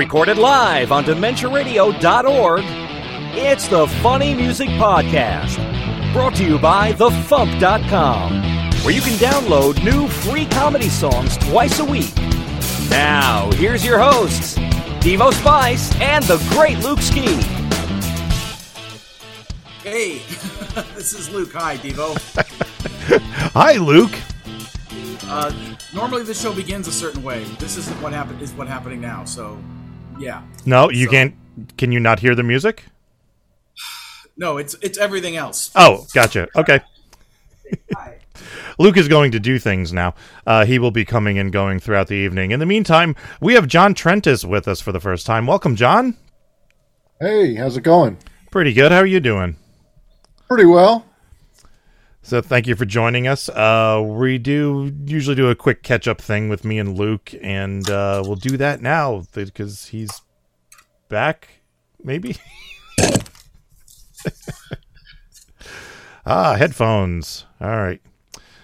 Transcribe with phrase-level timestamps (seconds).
[0.00, 2.64] Recorded live on DementiaRadio.org,
[3.36, 5.58] it's the Funny Music Podcast.
[6.14, 8.32] Brought to you by TheFump.com,
[8.82, 12.16] where you can download new free comedy songs twice a week.
[12.88, 14.56] Now, here's your hosts,
[15.04, 17.34] Devo Spice and the great Luke Ski.
[19.82, 20.14] Hey,
[20.94, 21.52] this is Luke.
[21.52, 22.16] Hi, Devo.
[23.52, 24.18] Hi, Luke.
[25.28, 25.52] Uh,
[25.94, 27.44] normally the show begins a certain way.
[27.58, 28.40] This isn't what happened.
[28.40, 29.26] Is what happening now.
[29.26, 29.62] So,
[30.20, 30.42] yeah.
[30.66, 31.34] No, you So- can't.
[31.76, 32.84] Can you not hear the music?
[34.36, 35.70] No, it's it's everything else.
[35.74, 36.48] Oh, gotcha.
[36.56, 36.80] Okay.
[38.78, 40.14] Luke is going to do things now.
[40.46, 42.50] Uh, he will be coming and going throughout the evening.
[42.50, 45.46] In the meantime, we have John Trentes with us for the first time.
[45.46, 46.16] Welcome, John.
[47.20, 48.16] Hey, how's it going?
[48.50, 48.90] Pretty good.
[48.92, 49.56] How are you doing?
[50.48, 51.04] Pretty well.
[52.22, 53.48] So thank you for joining us.
[53.48, 57.88] Uh, we do usually do a quick catch up thing with me and Luke, and
[57.90, 60.20] uh, we'll do that now because he's
[61.08, 61.48] back.
[62.02, 62.36] Maybe.
[66.26, 67.46] ah, headphones.
[67.60, 68.00] All right,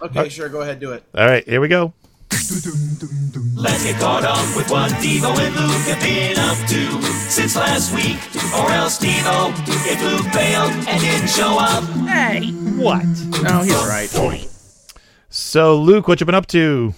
[0.03, 0.49] Okay, sure.
[0.49, 1.03] Go ahead, do it.
[1.15, 1.47] all right.
[1.49, 1.93] Here we go.
[2.37, 7.95] Let's get caught up with what Devo and Luke have been up to since last
[7.95, 8.19] week.
[8.55, 13.07] Or else Devo, if Luke failed and didn't show up, Hey, what?
[13.43, 14.47] No, he's right.
[15.31, 16.93] So, Luke, what you been up to?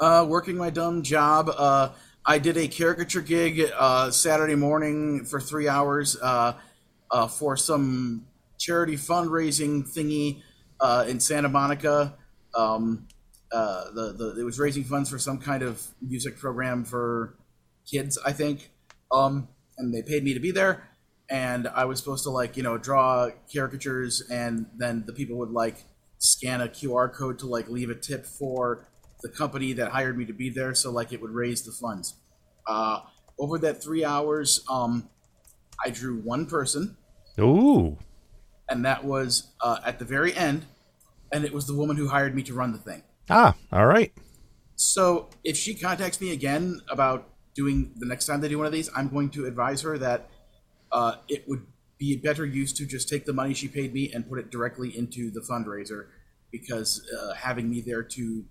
[0.00, 1.48] Uh, working my dumb job.
[1.56, 1.90] Uh,
[2.26, 6.54] I did a caricature gig uh, Saturday morning for three hours uh,
[7.08, 8.26] uh, for some
[8.58, 10.42] charity fundraising thingy
[10.80, 12.14] uh, in Santa Monica.
[12.52, 13.06] Um,
[13.54, 17.36] uh, the, the it was raising funds for some kind of music program for
[17.88, 18.70] kids, I think.
[19.12, 19.46] Um,
[19.78, 20.88] and they paid me to be there,
[21.30, 25.52] and I was supposed to like you know draw caricatures, and then the people would
[25.52, 25.84] like
[26.18, 28.88] scan a QR code to like leave a tip for
[29.22, 32.14] the company that hired me to be there, so like it would raise the funds.
[32.66, 33.00] Uh,
[33.38, 35.08] over that three hours, um,
[35.84, 36.96] I drew one person,
[37.38, 37.98] Ooh,
[38.68, 40.64] and that was uh, at the very end,
[41.32, 43.04] and it was the woman who hired me to run the thing.
[43.30, 44.12] Ah, all right.
[44.76, 48.72] So if she contacts me again about doing the next time they do one of
[48.72, 50.28] these, I'm going to advise her that
[50.92, 51.66] uh, it would
[51.98, 54.50] be a better use to just take the money she paid me and put it
[54.50, 56.06] directly into the fundraiser
[56.50, 58.44] because uh, having me there to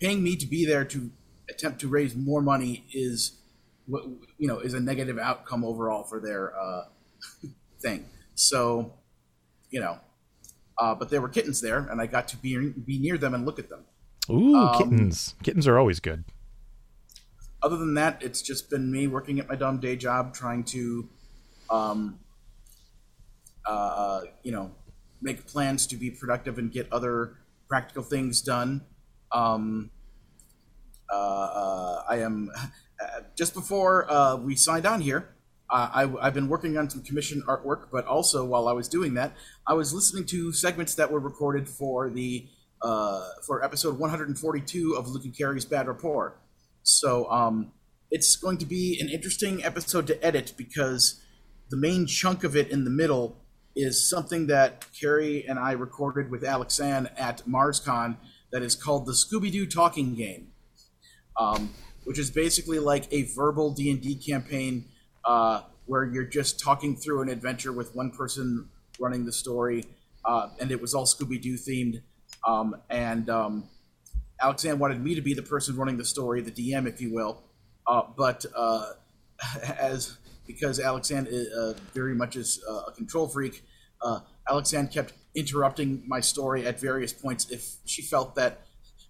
[0.00, 1.10] paying me to be there to
[1.48, 3.38] attempt to raise more money is
[3.86, 4.04] what
[4.38, 6.84] you know is a negative outcome overall for their uh,
[7.82, 8.06] thing.
[8.34, 8.94] So
[9.70, 9.98] you know,
[10.78, 13.44] uh, but there were kittens there, and I got to be be near them and
[13.44, 13.84] look at them.
[14.30, 15.34] Ooh, Um, kittens.
[15.42, 16.24] Kittens are always good.
[17.62, 21.06] other than that, it's just been me working at my dumb day job, trying to,
[21.68, 22.18] um,
[23.66, 24.70] uh, you know,
[25.20, 27.36] make plans to be productive and get other
[27.68, 28.80] practical things done.
[29.32, 29.90] Um,
[31.12, 35.34] uh, uh, I am uh, just before uh, we signed on here.
[35.72, 39.36] I, I've been working on some commission artwork, but also while I was doing that,
[39.68, 42.48] I was listening to segments that were recorded for the
[42.82, 46.36] uh, for episode 142 of Luke and Carrie's Bad Rapport.
[46.82, 47.72] So um,
[48.10, 51.22] it's going to be an interesting episode to edit because
[51.70, 53.36] the main chunk of it in the middle
[53.76, 58.16] is something that Carrie and I recorded with Alexanne at MarsCon
[58.52, 60.48] that is called the Scooby Doo Talking Game,
[61.38, 61.72] um,
[62.04, 64.88] which is basically like a verbal D and D campaign
[65.24, 68.68] uh, where you're just talking through an adventure with one person
[68.98, 69.84] running the story,
[70.24, 72.02] uh, and it was all Scooby Doo themed.
[72.46, 73.68] Um, and um,
[74.40, 77.42] Alexanne wanted me to be the person running the story, the DM, if you will.
[77.86, 78.92] Uh, but uh,
[79.78, 83.62] as because Alexanne uh, very much is uh, a control freak,
[84.02, 88.62] uh, Alexanne kept interrupting my story at various points if she felt that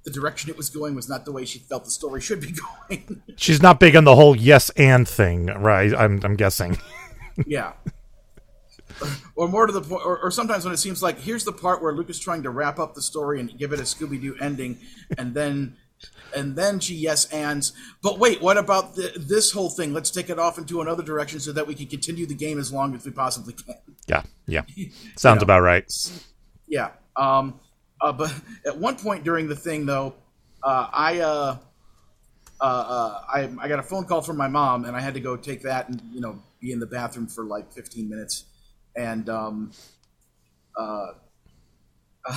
[0.04, 2.54] the direction it was going was not the way she felt the story should be
[2.88, 3.22] going.
[3.36, 5.94] She's not big on the whole yes and thing, right?
[5.94, 6.78] I'm, I'm guessing.
[7.46, 7.72] yeah.
[9.36, 11.82] Or more to the point, or, or sometimes when it seems like here's the part
[11.82, 14.36] where Luke is trying to wrap up the story and give it a Scooby Doo
[14.38, 14.78] ending,
[15.16, 15.76] and then,
[16.36, 17.72] and then she yes ands.
[18.02, 19.94] But wait, what about the, this whole thing?
[19.94, 22.70] Let's take it off into another direction so that we can continue the game as
[22.70, 23.76] long as we possibly can.
[24.06, 24.62] Yeah, yeah.
[25.16, 25.44] Sounds know.
[25.44, 25.90] about right.
[26.68, 26.90] Yeah.
[27.16, 27.60] Um.
[27.98, 28.34] Uh, but
[28.66, 30.14] at one point during the thing, though,
[30.62, 31.56] uh, I uh,
[32.60, 35.20] uh, uh, I I got a phone call from my mom, and I had to
[35.20, 38.44] go take that and you know be in the bathroom for like 15 minutes,
[38.96, 39.72] and um,
[40.76, 41.08] uh,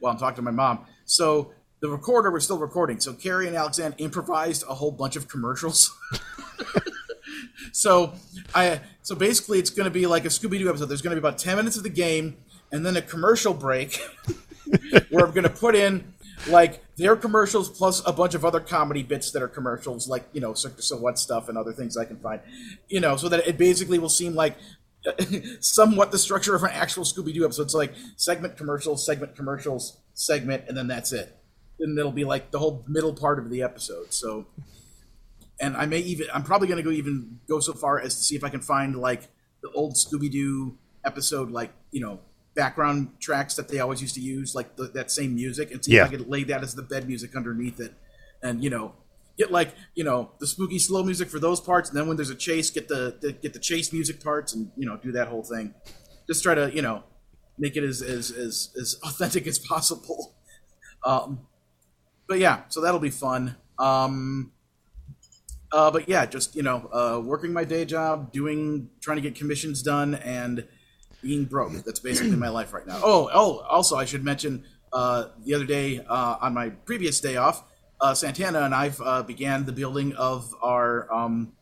[0.00, 0.86] while I'm talking to my mom.
[1.04, 3.00] So the recorder was still recording.
[3.00, 5.96] So Carrie and Alexanne improvised a whole bunch of commercials.
[7.72, 8.14] so
[8.54, 10.86] I so basically it's going to be like a Scooby Doo episode.
[10.86, 12.36] There's going to be about 10 minutes of the game,
[12.72, 14.00] and then a commercial break
[15.10, 16.14] where I'm going to put in
[16.48, 20.40] like their commercials plus a bunch of other comedy bits that are commercials, like you
[20.40, 22.40] know Cirque du Soleil stuff and other things I can find,
[22.88, 24.56] you know, so that it basically will seem like
[25.60, 27.62] somewhat the structure of an actual Scooby Doo episode.
[27.62, 31.36] It's like segment commercials, segment commercials, segment, and then that's it.
[31.80, 34.12] And it'll be like the whole middle part of the episode.
[34.12, 34.46] So,
[35.60, 38.22] and I may even, I'm probably going to go even go so far as to
[38.22, 39.28] see if I can find like
[39.62, 42.20] the old Scooby Doo episode, like you know,
[42.54, 45.92] background tracks that they always used to use, like the, that same music, and see
[45.94, 46.02] Yeah.
[46.02, 47.94] if I could lay that as the bed music underneath it,
[48.42, 48.94] and you know.
[49.38, 52.30] Get like you know the spooky slow music for those parts, and then when there's
[52.30, 55.28] a chase, get the, the get the chase music parts, and you know do that
[55.28, 55.74] whole thing.
[56.26, 57.04] Just try to you know
[57.56, 60.34] make it as as as, as authentic as possible.
[61.04, 61.46] Um,
[62.26, 63.56] but yeah, so that'll be fun.
[63.78, 64.52] Um,
[65.70, 69.34] uh, but yeah, just you know, uh, working my day job, doing, trying to get
[69.34, 70.66] commissions done, and
[71.22, 71.72] being broke.
[71.84, 73.00] That's basically my life right now.
[73.02, 77.36] Oh, oh, also I should mention uh, the other day uh, on my previous day
[77.36, 77.64] off,
[78.00, 81.12] uh, Santana and I uh, began the building of our.
[81.12, 81.52] Um,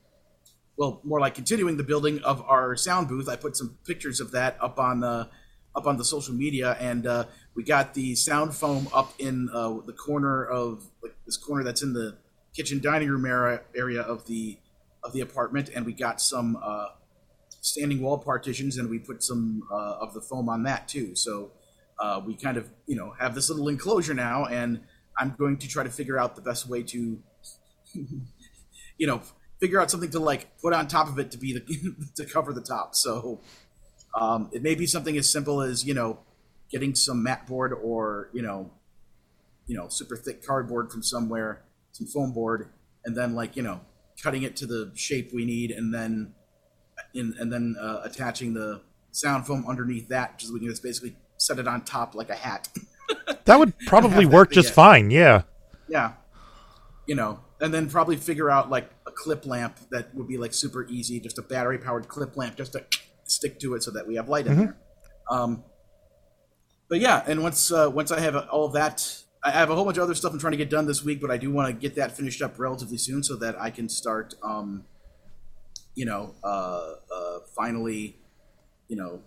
[0.76, 3.30] well, more like continuing the building of our sound booth.
[3.30, 5.30] I put some pictures of that up on the
[5.74, 7.24] up on the social media, and uh,
[7.54, 11.82] we got the sound foam up in uh, the corner of like this corner that's
[11.82, 12.18] in the
[12.54, 14.58] kitchen dining room area area of the
[15.02, 16.88] of the apartment, and we got some uh,
[17.62, 21.16] standing wall partitions, and we put some of the foam on that too.
[21.16, 21.52] So
[22.26, 24.82] we kind of you know have this little enclosure now, and
[25.18, 27.18] I'm going to try to figure out the best way to
[28.98, 29.22] you know
[29.60, 32.52] figure out something to like put on top of it to be the to cover
[32.52, 32.94] the top.
[32.94, 33.40] So
[34.14, 36.20] um, it may be something as simple as you know
[36.70, 38.70] getting some mat board or you know
[39.66, 42.70] you know super thick cardboard from somewhere, some foam board,
[43.04, 43.80] and then like you know
[44.22, 46.34] cutting it to the shape we need, and then
[47.14, 48.80] in, and then uh, attaching the
[49.12, 52.34] sound foam underneath that, just we can just basically set it on top like a
[52.34, 52.68] hat.
[53.46, 55.10] That would probably work just fine.
[55.10, 55.42] Yeah.
[55.88, 56.12] Yeah.
[57.06, 60.52] You know, and then probably figure out like a clip lamp that would be like
[60.52, 62.84] super easy, just a battery powered clip lamp just to
[63.24, 64.76] stick to it so that we have light in there.
[65.30, 65.64] Um,
[66.88, 69.96] but yeah, and once uh, once I have all that, I have a whole bunch
[69.96, 71.72] of other stuff I'm trying to get done this week, but I do want to
[71.72, 74.84] get that finished up relatively soon so that I can start, um,
[75.94, 78.18] you know, uh, uh, finally,
[78.88, 79.22] you know,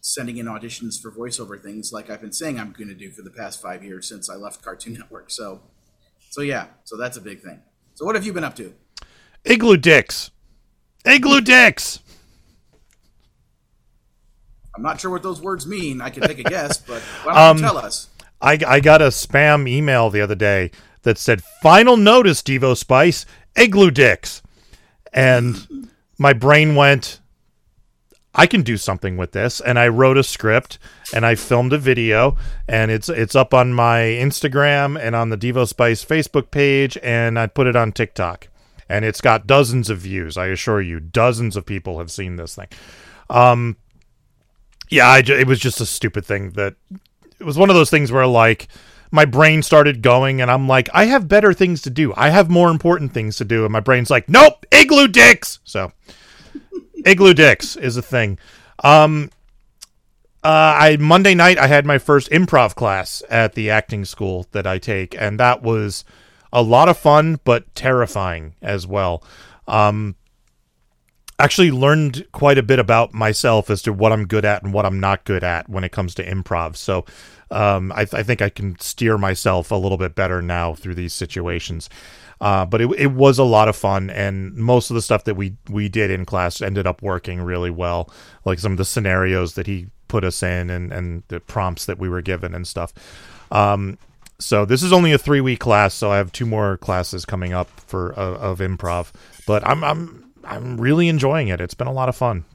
[0.00, 3.22] sending in auditions for voiceover things like I've been saying I'm going to do for
[3.22, 5.30] the past five years since I left Cartoon Network.
[5.30, 5.60] So,
[6.30, 7.60] so yeah, so that's a big thing.
[7.94, 8.72] So what have you been up to?
[9.44, 10.30] Igloo dicks.
[11.04, 12.00] Igloo dicks.
[14.74, 16.00] I'm not sure what those words mean.
[16.00, 18.08] I can take a guess, but why don't you um, tell us?
[18.40, 20.70] I, I got a spam email the other day
[21.02, 23.26] that said, Final notice, Devo Spice,
[23.56, 24.42] igloo dicks.
[25.12, 27.19] And my brain went,
[28.34, 29.60] I can do something with this.
[29.60, 30.78] And I wrote a script
[31.12, 32.36] and I filmed a video
[32.68, 37.38] and it's it's up on my Instagram and on the Devo Spice Facebook page and
[37.38, 38.48] I put it on TikTok.
[38.88, 40.98] And it's got dozens of views, I assure you.
[40.98, 42.68] Dozens of people have seen this thing.
[43.28, 43.76] Um
[44.88, 46.74] yeah, I it was just a stupid thing that
[47.38, 48.68] it was one of those things where like
[49.10, 52.14] my brain started going and I'm like, I have better things to do.
[52.16, 53.64] I have more important things to do.
[53.64, 55.58] And my brain's like, nope, igloo dicks.
[55.64, 55.92] So
[57.04, 58.38] igloo dicks is a thing.
[58.82, 59.30] Um,
[60.42, 64.66] uh, I Monday night I had my first improv class at the acting school that
[64.66, 66.04] I take, and that was
[66.52, 69.22] a lot of fun, but terrifying as well.
[69.68, 70.16] Um,
[71.38, 74.84] actually learned quite a bit about myself as to what I'm good at and what
[74.84, 76.76] I'm not good at when it comes to improv.
[76.76, 77.04] So
[77.50, 81.14] um, I, I think I can steer myself a little bit better now through these
[81.14, 81.88] situations.
[82.40, 85.34] Uh, but it, it was a lot of fun, and most of the stuff that
[85.34, 88.10] we we did in class ended up working really well.
[88.44, 91.98] Like some of the scenarios that he put us in, and and the prompts that
[91.98, 92.94] we were given and stuff.
[93.50, 93.98] Um,
[94.38, 97.52] so this is only a three week class, so I have two more classes coming
[97.52, 99.12] up for uh, of improv.
[99.46, 101.60] But I'm I'm I'm really enjoying it.
[101.60, 102.46] It's been a lot of fun.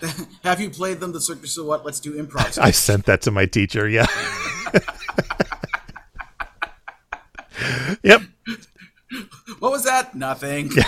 [0.44, 1.84] Have you played them the Cirque du What?
[1.84, 2.58] Let's do improv.
[2.62, 3.88] I sent that to my teacher.
[3.88, 4.06] Yeah.
[8.02, 8.22] yep.
[9.58, 10.14] what was that?
[10.14, 10.70] Nothing.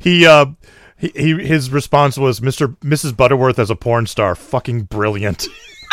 [0.00, 0.46] He uh
[0.96, 2.76] he, he his response was Mr.
[2.78, 3.16] Mrs.
[3.16, 5.46] Butterworth as a porn star, fucking brilliant.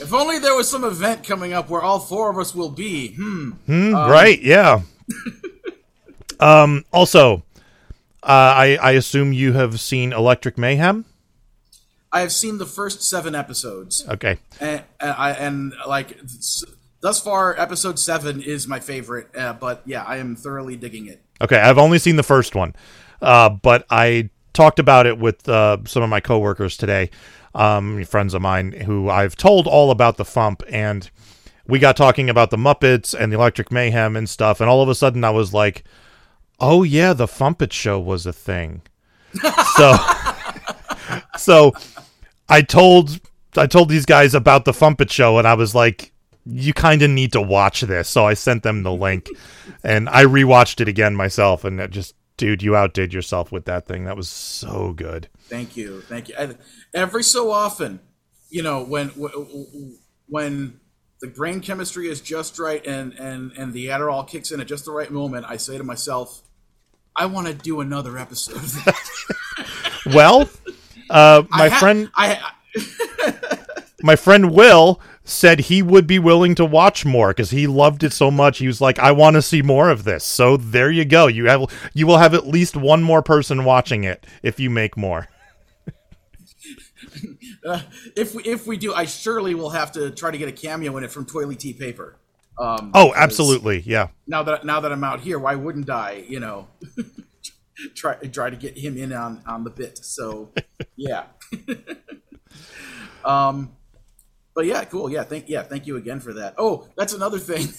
[0.00, 3.14] if only there was some event coming up where all four of us will be.
[3.14, 3.52] Hmm.
[3.94, 4.40] right?
[4.42, 4.82] Yeah.
[6.40, 6.84] um.
[6.92, 7.44] Also,
[8.22, 11.04] uh, I I assume you have seen Electric Mayhem.
[12.12, 14.36] I have seen the first seven episodes, Okay.
[14.60, 16.18] and, and I and like
[17.00, 19.28] thus far, episode seven is my favorite.
[19.36, 21.22] Uh, but yeah, I am thoroughly digging it.
[21.40, 22.74] Okay, I've only seen the first one,
[23.22, 27.10] uh, but I talked about it with uh, some of my coworkers today,
[27.54, 31.10] um, friends of mine who I've told all about the Fump, and
[31.66, 34.88] we got talking about the Muppets and the Electric Mayhem and stuff, and all of
[34.90, 35.84] a sudden I was like,
[36.60, 38.82] "Oh yeah, the Fumpet Show was a thing."
[39.76, 39.96] so,
[41.36, 41.72] so
[42.48, 43.20] I told
[43.56, 46.12] I told these guys about the Fumpet Show, and I was like,
[46.46, 49.28] "You kind of need to watch this." So I sent them the link,
[49.84, 53.86] and I rewatched it again myself, and it just, dude, you outdid yourself with that
[53.86, 54.04] thing.
[54.04, 55.28] That was so good.
[55.48, 56.34] Thank you, thank you.
[56.38, 56.56] And
[56.94, 58.00] every so often,
[58.48, 59.08] you know, when
[60.28, 60.78] when-
[61.20, 64.84] the brain chemistry is just right and and and the Adderall kicks in at just
[64.84, 66.42] the right moment, I say to myself,
[67.14, 68.56] I want to do another episode.
[68.56, 68.98] of that.
[70.06, 70.48] Well,
[71.12, 72.52] uh, I my ha- friend, I
[74.02, 78.12] my friend Will said he would be willing to watch more because he loved it
[78.12, 78.58] so much.
[78.58, 81.26] He was like, "I want to see more of this." So there you go.
[81.26, 81.64] You have
[81.94, 85.28] you will have at least one more person watching it if you make more.
[88.16, 90.96] if we if we do, I surely will have to try to get a cameo
[90.96, 92.16] in it from Toilet Tea Paper.
[92.58, 94.08] Um, Oh, absolutely, yeah.
[94.26, 96.24] Now that now that I'm out here, why wouldn't I?
[96.28, 96.68] You know,
[97.94, 99.98] try try to get him in on on the bit.
[99.98, 100.52] So
[100.96, 101.24] yeah.
[103.24, 103.72] um,
[104.54, 105.10] but yeah, cool.
[105.10, 106.54] Yeah, thank yeah, thank you again for that.
[106.58, 107.68] Oh, that's another thing.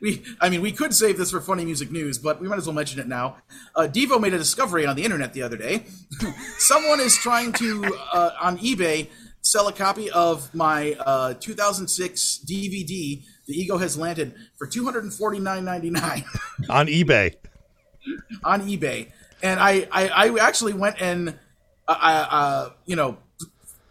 [0.00, 2.66] We, I mean, we could save this for funny music news, but we might as
[2.66, 3.36] well mention it now.
[3.74, 5.86] Uh, Devo made a discovery on the internet the other day.
[6.58, 9.08] Someone is trying to, uh, on eBay,
[9.40, 16.24] sell a copy of my uh, 2006 DVD, The Ego Has Landed, for $249.99
[16.68, 17.36] On eBay.
[18.42, 19.10] On eBay.
[19.42, 21.30] And I, I, I actually went and,
[21.86, 23.18] uh, I, uh, you know,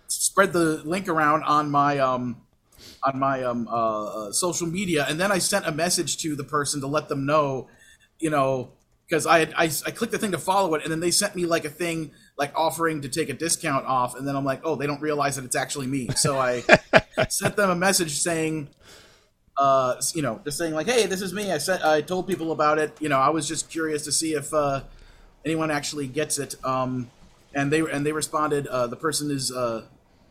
[0.07, 2.37] spread the link around on my um,
[3.03, 3.71] on my um, uh,
[4.27, 7.25] uh, social media, and then I sent a message to the person to let them
[7.25, 7.67] know,
[8.19, 8.71] you know,
[9.05, 11.35] because I, had, I I clicked the thing to follow it, and then they sent
[11.35, 14.61] me like a thing like offering to take a discount off, and then I'm like,
[14.63, 16.63] oh, they don't realize that it's actually me, so I
[17.29, 18.69] sent them a message saying.
[19.57, 22.51] Uh, you know, just saying like, "Hey, this is me." I said, I told people
[22.51, 22.95] about it.
[22.99, 24.81] You know, I was just curious to see if uh,
[25.45, 26.55] anyone actually gets it.
[26.65, 27.11] Um,
[27.53, 28.67] and they and they responded.
[28.67, 29.85] Uh, the person is uh,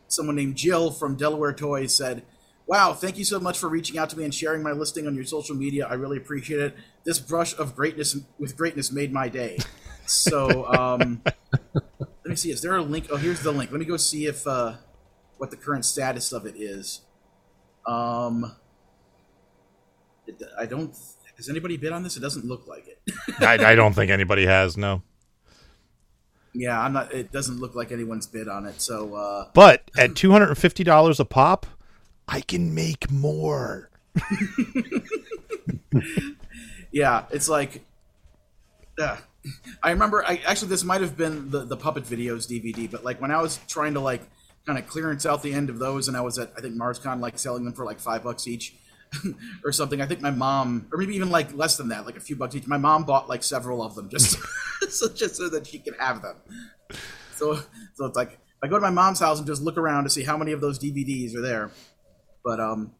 [0.08, 2.22] someone named Jill from Delaware Toys said,
[2.66, 5.14] "Wow, thank you so much for reaching out to me and sharing my listing on
[5.14, 5.86] your social media.
[5.86, 6.74] I really appreciate it.
[7.04, 9.58] This brush of greatness with greatness made my day."
[10.04, 11.22] So um,
[11.74, 12.50] let me see.
[12.50, 13.06] Is there a link?
[13.10, 13.70] Oh, here's the link.
[13.70, 14.74] Let me go see if uh,
[15.38, 17.02] what the current status of it is.
[17.86, 18.56] Um,
[20.26, 20.96] it, I don't.
[21.36, 22.16] Has anybody bid on this?
[22.16, 23.00] It doesn't look like it.
[23.40, 25.02] I, I don't think anybody has no.
[26.52, 27.12] yeah, I'm not.
[27.12, 28.80] It doesn't look like anyone's bid on it.
[28.80, 31.66] So uh, But at two hundred and fifty dollars a pop,
[32.28, 33.90] I can make more.
[36.92, 37.84] yeah, it's like.
[38.98, 39.16] Uh,
[39.82, 40.24] I remember.
[40.24, 43.40] I actually this might have been the the puppet videos DVD, but like when I
[43.42, 44.22] was trying to like
[44.66, 47.20] kind of clearance out the end of those, and I was at I think MarsCon
[47.20, 48.74] like selling them for like five bucks each.
[49.64, 50.00] or something.
[50.00, 52.54] I think my mom, or maybe even like less than that, like a few bucks
[52.54, 52.66] each.
[52.66, 54.38] My mom bought like several of them just
[54.88, 56.36] so just so that she could have them.
[57.34, 57.54] So
[57.94, 60.22] so it's like I go to my mom's house and just look around to see
[60.22, 61.70] how many of those DVDs are there.
[62.44, 62.92] But um,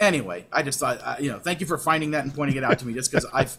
[0.00, 2.64] anyway, I just thought uh, you know, thank you for finding that and pointing it
[2.64, 3.56] out to me, just because I've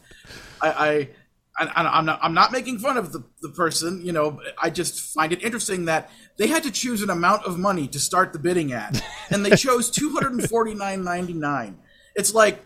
[0.61, 0.69] I.
[0.69, 1.09] I
[1.55, 2.19] I, I'm not.
[2.23, 4.03] I'm not making fun of the, the person.
[4.03, 7.59] You know, I just find it interesting that they had to choose an amount of
[7.59, 11.33] money to start the bidding at, and they chose two hundred and forty nine ninety
[11.33, 11.77] nine.
[12.15, 12.59] It's like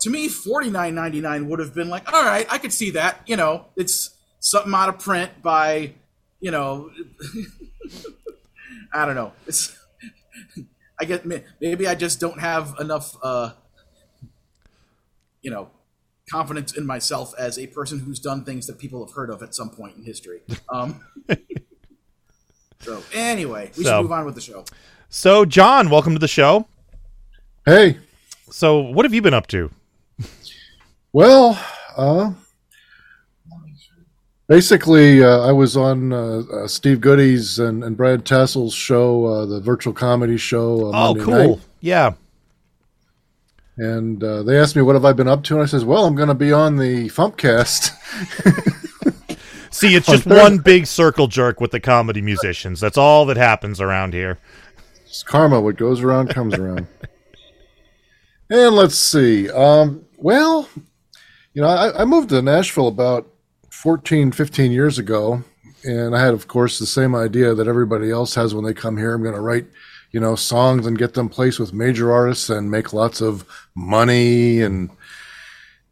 [0.00, 2.90] to me, forty nine ninety nine would have been like, all right, I could see
[2.90, 3.20] that.
[3.26, 5.92] You know, it's something out of print by,
[6.40, 6.90] you know,
[8.92, 9.32] I don't know.
[9.46, 9.76] It's
[11.00, 11.24] I get
[11.60, 13.52] maybe I just don't have enough, uh,
[15.42, 15.70] you know,
[16.30, 19.54] confidence in myself as a person who's done things that people have heard of at
[19.54, 20.40] some point in history.
[20.68, 21.00] Um,
[22.84, 24.64] so anyway, we So- should move on with the show.
[25.08, 26.66] So, John, welcome to the show.
[27.66, 27.98] Hey,
[28.50, 29.70] So, what have you been up to?
[31.12, 31.58] well,
[31.96, 32.32] uh,
[34.48, 39.46] basically, uh, I was on uh, uh, Steve Goodie's and, and Brad Tassell's show, uh,
[39.46, 40.86] the virtual comedy show.
[40.86, 41.48] Uh, Oh, Monday cool.
[41.56, 41.60] night.
[41.80, 42.12] Yeah.
[43.76, 45.54] And uh, they asked me, what have I been up to?
[45.54, 47.90] And I says, well, I'm going to be on the Fumpcast.
[49.84, 52.80] See, it's just one big circle jerk with the comedy musicians.
[52.80, 54.38] That's all that happens around here.
[55.06, 55.60] It's karma.
[55.60, 56.86] What goes around comes around.
[58.50, 59.50] and let's see.
[59.50, 60.68] Um, well,
[61.52, 63.28] you know, I, I moved to Nashville about
[63.70, 65.44] 14, 15 years ago.
[65.84, 68.96] And I had, of course, the same idea that everybody else has when they come
[68.96, 69.14] here.
[69.14, 69.66] I'm going to write,
[70.12, 74.62] you know, songs and get them placed with major artists and make lots of money.
[74.62, 74.88] And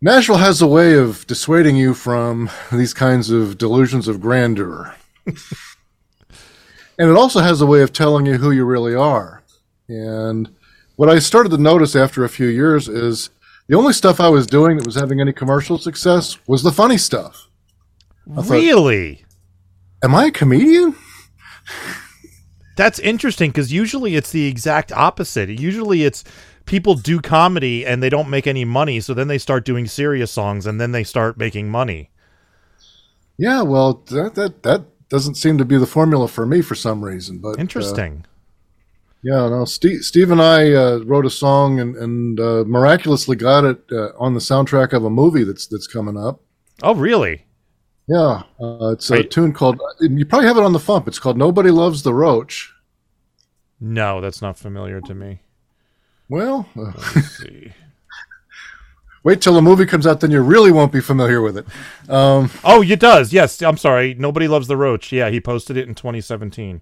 [0.04, 4.96] Nashville has a way of dissuading you from these kinds of delusions of grandeur.
[5.26, 5.36] and
[6.98, 9.44] it also has a way of telling you who you really are.
[9.88, 10.52] And
[10.96, 13.30] what I started to notice after a few years is
[13.68, 16.98] the only stuff I was doing that was having any commercial success was the funny
[16.98, 17.46] stuff.
[18.34, 19.24] thought- Really?
[20.02, 20.96] Am I a comedian?
[22.76, 25.48] That's interesting because usually it's the exact opposite.
[25.48, 26.24] Usually it's
[26.72, 30.32] people do comedy and they don't make any money, so then they start doing serious
[30.32, 32.10] songs and then they start making money.
[33.36, 37.04] Yeah, well, that that that doesn't seem to be the formula for me for some
[37.04, 37.40] reason.
[37.40, 38.24] But uh, Interesting.
[39.22, 39.66] yeah, no.
[39.66, 44.12] Steve, Steve and I uh, wrote a song and and uh, miraculously got it uh,
[44.18, 46.40] on the soundtrack of a movie that's that's coming up.
[46.82, 47.44] oh, really?
[48.08, 49.78] Yeah, uh, it's a tune called.
[50.00, 51.06] You probably have it on the Fump.
[51.06, 52.72] It's called "Nobody Loves the Roach."
[53.78, 55.42] No, that's not familiar to me.
[56.32, 57.72] Well, uh, see.
[59.22, 61.66] wait till the movie comes out, then you really won't be familiar with it.
[62.08, 63.32] Um, Oh, it does.
[63.34, 64.14] Yes, I'm sorry.
[64.14, 65.12] Nobody loves the roach.
[65.12, 66.80] Yeah, he posted it in 2017,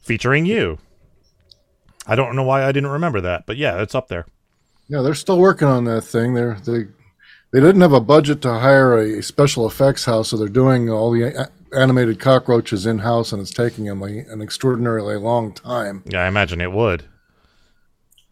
[0.00, 0.78] featuring you.
[2.06, 4.24] I don't know why I didn't remember that, but yeah, it's up there.
[4.88, 6.32] yeah, they're still working on that thing.
[6.32, 6.84] They're they
[7.52, 11.10] they didn't have a budget to hire a special effects house, so they're doing all
[11.10, 16.02] the a- animated cockroaches in house, and it's taking them an extraordinarily long time.
[16.06, 17.04] Yeah, I imagine it would.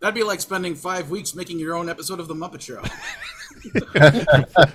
[0.07, 2.81] That'd be like spending five weeks making your own episode of The Muppet Show.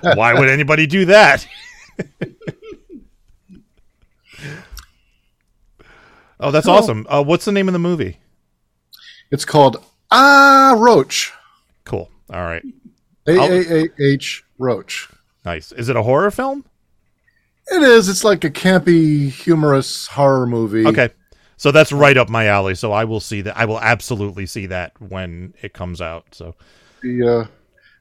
[0.15, 1.47] Why would anybody do that?
[6.37, 7.07] oh, that's awesome.
[7.07, 8.17] Uh, what's the name of the movie?
[9.31, 11.31] It's called Ah Roach.
[11.85, 12.09] Cool.
[12.29, 12.65] All right.
[13.25, 15.07] A A A H Roach.
[15.45, 15.71] Nice.
[15.71, 16.65] Is it a horror film?
[17.67, 18.09] It is.
[18.09, 20.85] It's like a campy, humorous horror movie.
[20.85, 21.11] Okay.
[21.61, 22.73] So that's right up my alley.
[22.73, 23.55] So I will see that.
[23.55, 26.25] I will absolutely see that when it comes out.
[26.31, 26.55] So
[27.03, 27.45] The uh,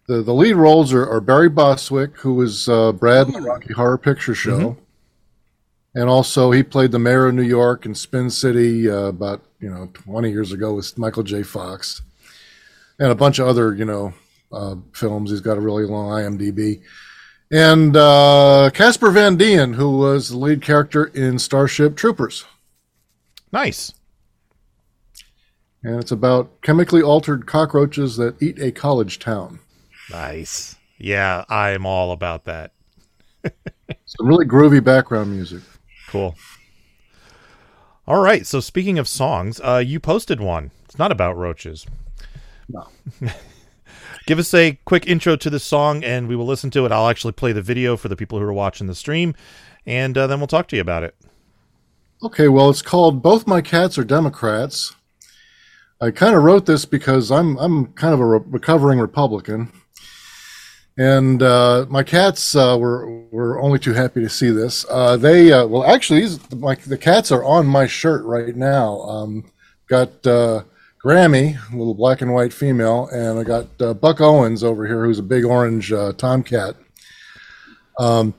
[0.08, 3.74] the the lead roles are, are Barry Bostwick, who was uh, Brad in the Rocky
[3.74, 4.78] Horror Picture Show,
[5.94, 9.68] and also he played the mayor of New York in Spin City uh, about you
[9.68, 11.42] know twenty years ago with Michael J.
[11.42, 12.00] Fox,
[12.98, 14.14] and a bunch of other you know
[14.52, 15.32] uh, films.
[15.32, 16.80] He's got a really long IMDb.
[17.50, 22.46] And uh, Casper Van Dien, who was the lead character in Starship Troopers.
[23.52, 23.92] Nice.
[25.82, 29.60] And it's about chemically altered cockroaches that eat a college town.
[30.10, 30.76] Nice.
[30.98, 32.72] Yeah, I'm all about that.
[34.04, 35.62] Some really groovy background music.
[36.08, 36.34] Cool.
[38.06, 38.46] All right.
[38.46, 40.70] So speaking of songs, uh, you posted one.
[40.84, 41.86] It's not about roaches.
[42.68, 42.86] No.
[44.26, 46.92] Give us a quick intro to the song, and we will listen to it.
[46.92, 49.34] I'll actually play the video for the people who are watching the stream,
[49.86, 51.14] and uh, then we'll talk to you about it.
[52.22, 54.94] Okay, well, it's called "Both My Cats Are Democrats."
[56.02, 59.72] I kind of wrote this because I'm I'm kind of a re- recovering Republican,
[60.98, 64.84] and uh, my cats uh, were were only too happy to see this.
[64.90, 69.00] Uh, they uh, well, actually, these my, the cats are on my shirt right now.
[69.00, 69.50] Um,
[69.88, 70.64] got uh,
[71.02, 75.06] Grammy, a little black and white female, and I got uh, Buck Owens over here,
[75.06, 76.76] who's a big orange tomcat.
[77.98, 78.34] Um,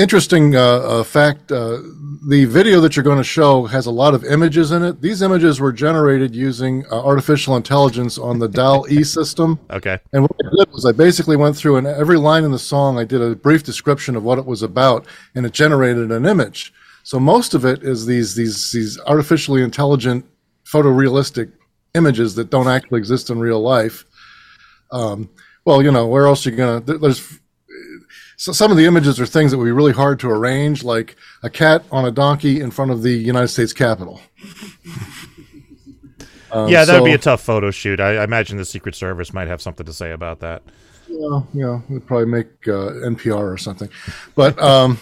[0.00, 1.78] interesting uh, uh, fact uh,
[2.26, 5.02] the video that you're going to show has a lot of images in it.
[5.02, 9.60] These images were generated using uh, artificial intelligence on the DAL E system.
[9.70, 9.98] Okay.
[10.12, 12.98] And what I did was I basically went through and every line in the song,
[12.98, 16.72] I did a brief description of what it was about, and it generated an image.
[17.02, 20.24] So most of it is these these these artificially intelligent,
[20.64, 21.52] photorealistic
[21.94, 24.04] images that don't actually exist in real life.
[24.92, 25.28] Um,
[25.64, 26.80] well, you know, where else are you gonna?
[26.80, 27.39] There's
[28.40, 31.14] so some of the images are things that would be really hard to arrange, like
[31.42, 34.20] a cat on a donkey in front of the United States Capitol.
[36.52, 38.00] Um, yeah, that would be a tough photo shoot.
[38.00, 40.64] I, I imagine the Secret Service might have something to say about that.
[41.06, 43.88] Yeah, yeah, we'd probably make uh, NPR or something.
[44.34, 44.98] But um,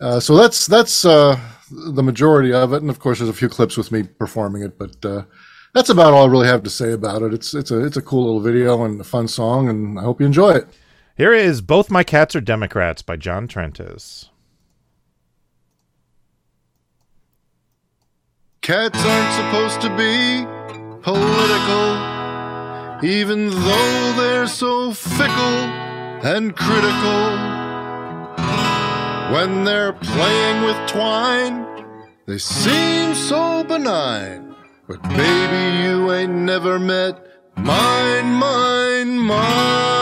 [0.00, 1.38] uh, so that's that's uh,
[1.70, 4.78] the majority of it, and of course, there's a few clips with me performing it.
[4.78, 5.24] But uh,
[5.74, 7.34] that's about all I really have to say about it.
[7.34, 10.20] It's it's a it's a cool little video and a fun song, and I hope
[10.20, 10.68] you enjoy it.
[11.16, 14.28] Here is Both My Cats Are Democrats by John Trentes.
[18.60, 20.44] Cats aren't supposed to be
[21.00, 21.96] political,
[23.02, 25.58] even though they're so fickle
[26.22, 27.38] and critical.
[29.32, 31.64] When they're playing with twine,
[32.26, 34.54] they seem so benign.
[34.86, 37.26] But baby, you ain't never met
[37.56, 39.95] mine, mine, mine.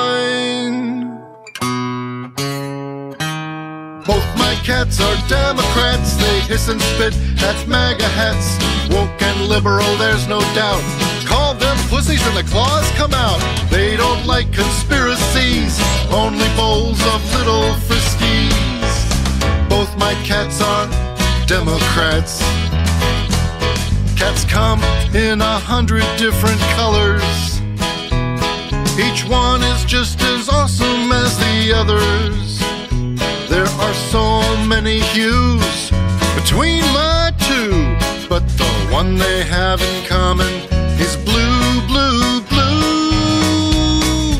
[4.54, 8.58] My cats are Democrats, they hiss and spit, that's MAGA hats.
[8.92, 10.82] Woke and liberal, there's no doubt.
[11.26, 13.40] Call them pussies and the claws come out.
[13.70, 15.80] They don't like conspiracies,
[16.12, 19.68] only bowls of little friskies.
[19.68, 20.86] Both my cats are
[21.46, 22.38] Democrats.
[24.16, 24.80] Cats come
[25.14, 27.60] in a hundred different colors.
[28.98, 32.53] Each one is just as awesome as the others.
[33.54, 35.92] There are so many hues
[36.34, 37.70] between my two,
[38.28, 40.52] but the one they have in common
[40.98, 44.34] is blue, blue, blue.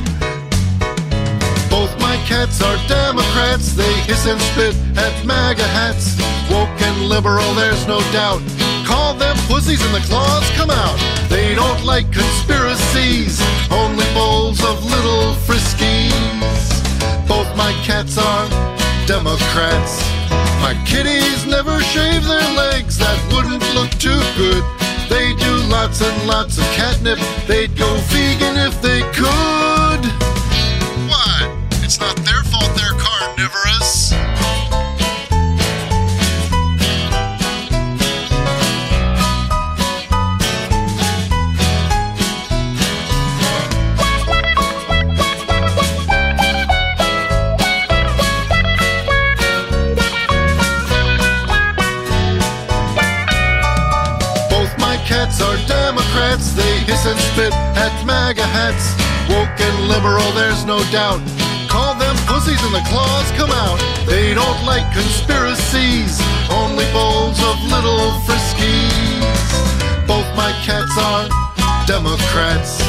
[1.71, 6.19] Both my cats are Democrats, they hiss and spit at MAGA hats.
[6.51, 8.43] Woke and liberal, there's no doubt.
[8.85, 10.99] Call them pussies and the claws come out.
[11.29, 14.07] They don't like conspiracies, only
[19.55, 20.03] Democrats.
[20.61, 24.65] My kitties never shave their legs, that wouldn't look too good.
[25.09, 29.84] They do lots and lots of catnip, they'd go vegan if they could.
[57.07, 58.97] And spit at MAGA hats.
[59.29, 61.21] Woke and liberal, there's no doubt.
[61.69, 63.79] Call them pussies and the claws come out.
[64.07, 69.21] They don't like conspiracies, only bowls of little friskies.
[70.07, 71.29] Both my cats are
[71.87, 72.81] Democrats.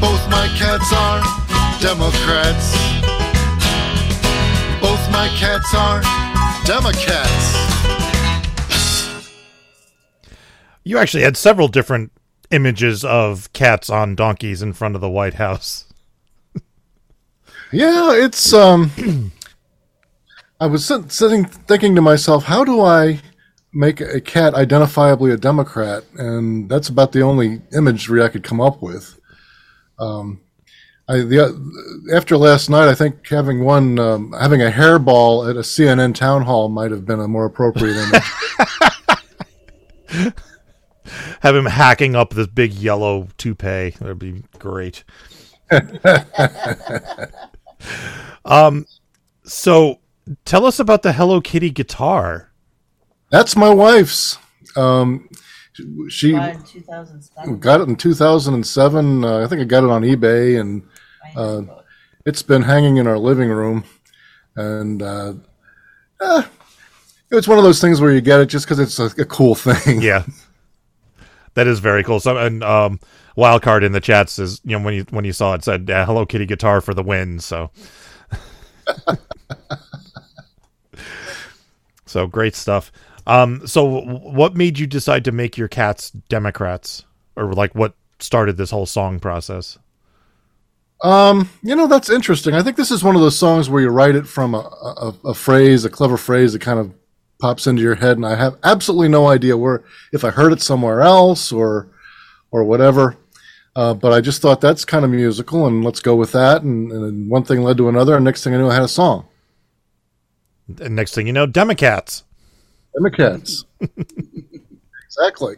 [0.00, 1.22] Both my cats are
[1.78, 2.74] Democrats.
[4.80, 6.02] Both my cats are
[6.64, 7.67] Democrats.
[10.88, 12.12] You actually had several different
[12.50, 15.84] images of cats on donkeys in front of the White House.
[17.70, 18.90] Yeah, it's um.
[20.60, 23.20] I was sitting thinking to myself, how do I
[23.74, 26.04] make a cat identifiably a Democrat?
[26.16, 29.20] And that's about the only imagery I could come up with.
[29.98, 30.40] Um,
[31.06, 35.60] I the after last night, I think having one um, having a hairball at a
[35.60, 37.98] CNN town hall might have been a more appropriate
[40.08, 40.34] image.
[41.40, 43.90] Have him hacking up this big yellow toupee.
[43.98, 45.04] That'd be great.
[48.44, 48.86] um,
[49.44, 50.00] so
[50.44, 52.50] tell us about the Hello Kitty guitar.
[53.30, 54.38] That's my wife's.
[54.76, 55.28] Um,
[56.08, 57.58] she Bought in 2007.
[57.58, 59.24] got it in 2007.
[59.24, 60.82] Uh, I think I got it on eBay, and
[61.36, 61.62] uh,
[62.26, 63.84] it's been hanging in our living room.
[64.56, 65.34] And uh,
[66.20, 66.42] eh,
[67.30, 69.54] it's one of those things where you get it just because it's a, a cool
[69.54, 70.02] thing.
[70.02, 70.24] Yeah,
[71.58, 72.20] that is very cool.
[72.20, 73.00] So, and um,
[73.36, 76.06] wildcard in the chat says, you know, when you when you saw it, said uh,
[76.06, 77.40] Hello Kitty guitar for the win.
[77.40, 77.72] So,
[82.06, 82.92] so great stuff.
[83.26, 88.56] Um, so what made you decide to make your cats Democrats, or like what started
[88.56, 89.78] this whole song process?
[91.02, 92.54] Um, you know, that's interesting.
[92.54, 95.14] I think this is one of those songs where you write it from a, a,
[95.30, 96.92] a phrase, a clever phrase that kind of
[97.40, 100.62] pops into your head, and I have absolutely no idea where if I heard it
[100.62, 101.88] somewhere else or
[102.50, 103.16] or whatever.
[103.76, 106.62] Uh, but I just thought that's kind of musical, and let's go with that.
[106.62, 108.88] And, and one thing led to another, and next thing I knew, I had a
[108.88, 109.28] song.
[110.80, 112.24] And next thing you know, Democats.
[112.94, 113.64] Democrats.
[115.06, 115.56] exactly.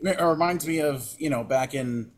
[0.00, 2.10] It reminds me of you know back in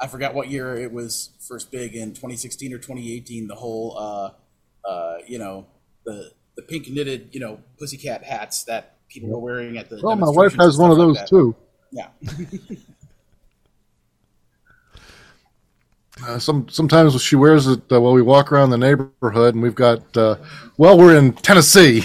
[0.00, 3.46] I forgot what year it was first big in 2016 or 2018.
[3.46, 5.66] The whole uh, uh, you know
[6.04, 10.00] the the pink knitted you know pussycat hats that people were wearing at the.
[10.02, 11.56] Well, my wife has one of those like too.
[11.90, 12.08] Yeah.
[16.22, 19.74] Uh, some sometimes she wears it uh, while we walk around the neighborhood, and we've
[19.74, 20.36] got uh,
[20.76, 22.04] well, we're in Tennessee.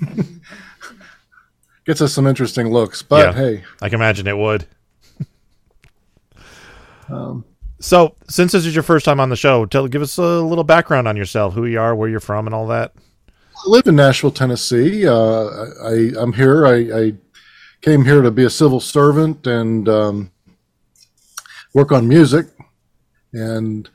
[1.84, 3.32] Gets us some interesting looks, but Yeah.
[3.40, 4.66] hey, I can imagine it would.
[7.08, 7.44] Um,
[7.78, 10.64] so, since this is your first time on the show, tell give us a little
[10.64, 12.94] background on yourself, who you are, where you're from, and all that.
[13.56, 15.06] I live in Nashville, Tennessee.
[15.06, 15.46] Uh,
[15.82, 16.66] I, I'm here.
[16.66, 17.14] I, I
[17.80, 20.30] came here to be a civil servant and um,
[21.72, 22.46] work on music.
[23.32, 23.88] And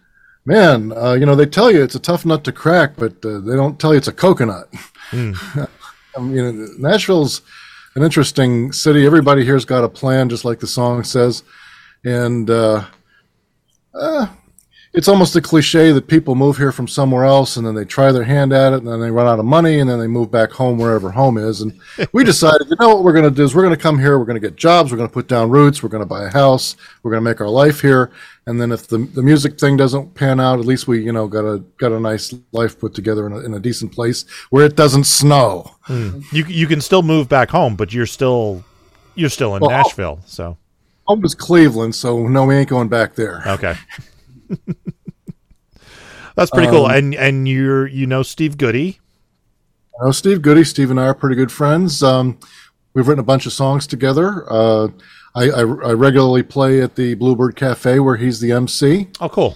[0.45, 3.39] man, uh, you know, they tell you it's a tough nut to crack, but uh,
[3.39, 4.67] they don't tell you it's a coconut.
[5.11, 7.41] I mean, Nashville's
[7.95, 9.05] an interesting city.
[9.05, 11.43] Everybody here's got a plan, just like the song says.
[12.03, 12.85] And uh,
[13.93, 14.27] uh,
[14.93, 18.11] it's almost a cliche that people move here from somewhere else and then they try
[18.11, 20.29] their hand at it and then they run out of money and then they move
[20.29, 21.61] back home wherever home is.
[21.61, 21.79] And
[22.11, 24.19] we decided, you know what we're going to do is we're going to come here,
[24.19, 26.25] we're going to get jobs, we're going to put down roots, we're going to buy
[26.25, 28.11] a house, we're going to make our life here.
[28.47, 31.25] And then if the, the music thing doesn't pan out, at least we, you know,
[31.27, 34.65] got a, got a nice life put together in a, in a decent place where
[34.65, 35.71] it doesn't snow.
[35.83, 36.19] Hmm.
[36.33, 38.63] You you can still move back home, but you're still
[39.15, 40.19] you're still in Well, Nashville.
[40.25, 40.57] So
[41.05, 43.43] Home is Cleveland, so no, we ain't going back there.
[43.47, 43.75] okay,
[46.35, 46.87] that's pretty cool.
[46.89, 48.99] And and you're you know Steve Goodie.
[50.01, 50.63] I know Steve Goodie.
[50.63, 52.01] Steve and I are pretty good friends.
[52.01, 52.39] Um,
[52.93, 54.45] we've written a bunch of songs together.
[54.51, 54.87] Uh,
[55.35, 59.55] I, I, I regularly play at the Bluebird Cafe where he's the MC, Oh, cool.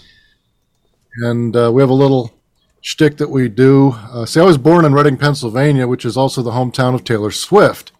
[1.17, 2.31] and uh, we have a little
[2.79, 3.93] shtick that we do.
[4.09, 7.29] Uh, see, I was born in Reading, Pennsylvania, which is also the hometown of Taylor
[7.31, 7.91] Swift,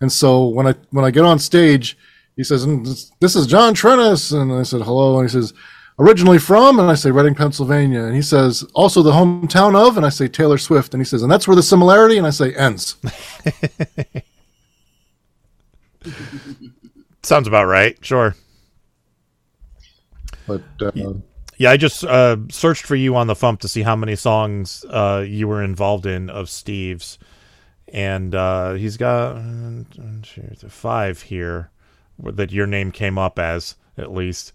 [0.00, 1.96] and so when I when I get on stage,
[2.36, 5.52] he says, this- "This is John Trentes," and I said, "Hello," and he says.
[6.02, 10.04] Originally from, and I say Reading, Pennsylvania, and he says also the hometown of, and
[10.04, 12.52] I say Taylor Swift, and he says, and that's where the similarity, and I say
[12.56, 12.96] ends.
[17.22, 17.96] Sounds about right.
[18.04, 18.34] Sure.
[20.48, 20.90] But uh,
[21.58, 24.84] Yeah, I just uh, searched for you on the Fump to see how many songs
[24.90, 27.16] uh, you were involved in of Steve's,
[27.92, 29.86] and uh, he's got uh, one,
[30.24, 31.70] two, three, five here
[32.18, 34.52] that your name came up as at least.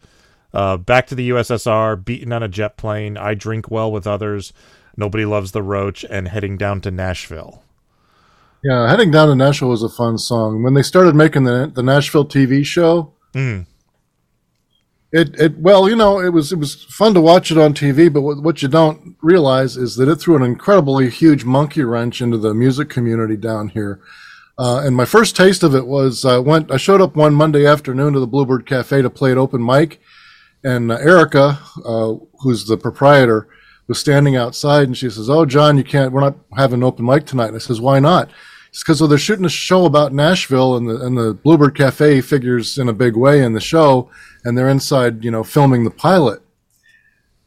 [0.54, 4.54] Uh, Back to the USSR, beaten on a jet plane, I drink well with others,
[4.96, 7.64] nobody loves the roach, and heading down to Nashville.
[8.64, 10.64] Yeah, heading down to Nashville was a fun song.
[10.64, 13.68] When they started making the the Nashville TV show, Mm.
[15.12, 18.12] it it well, you know, it was it was fun to watch it on TV.
[18.12, 22.20] But what, what you don't realize is that it threw an incredibly huge monkey wrench
[22.22, 24.00] into the music community down here.
[24.58, 26.72] Uh, and my first taste of it was I went.
[26.72, 30.02] I showed up one Monday afternoon to the Bluebird Cafe to play at open mic,
[30.68, 33.48] and uh, Erica, uh, who's the proprietor,
[33.88, 36.12] was standing outside, and she says, "Oh, John, you can't.
[36.12, 38.30] We're not having an open mic tonight." And I says, "Why not?"
[38.70, 42.78] It's because they're shooting a show about Nashville, and the and the Bluebird Cafe figures
[42.78, 44.10] in a big way in the show,
[44.44, 46.42] and they're inside, you know, filming the pilot.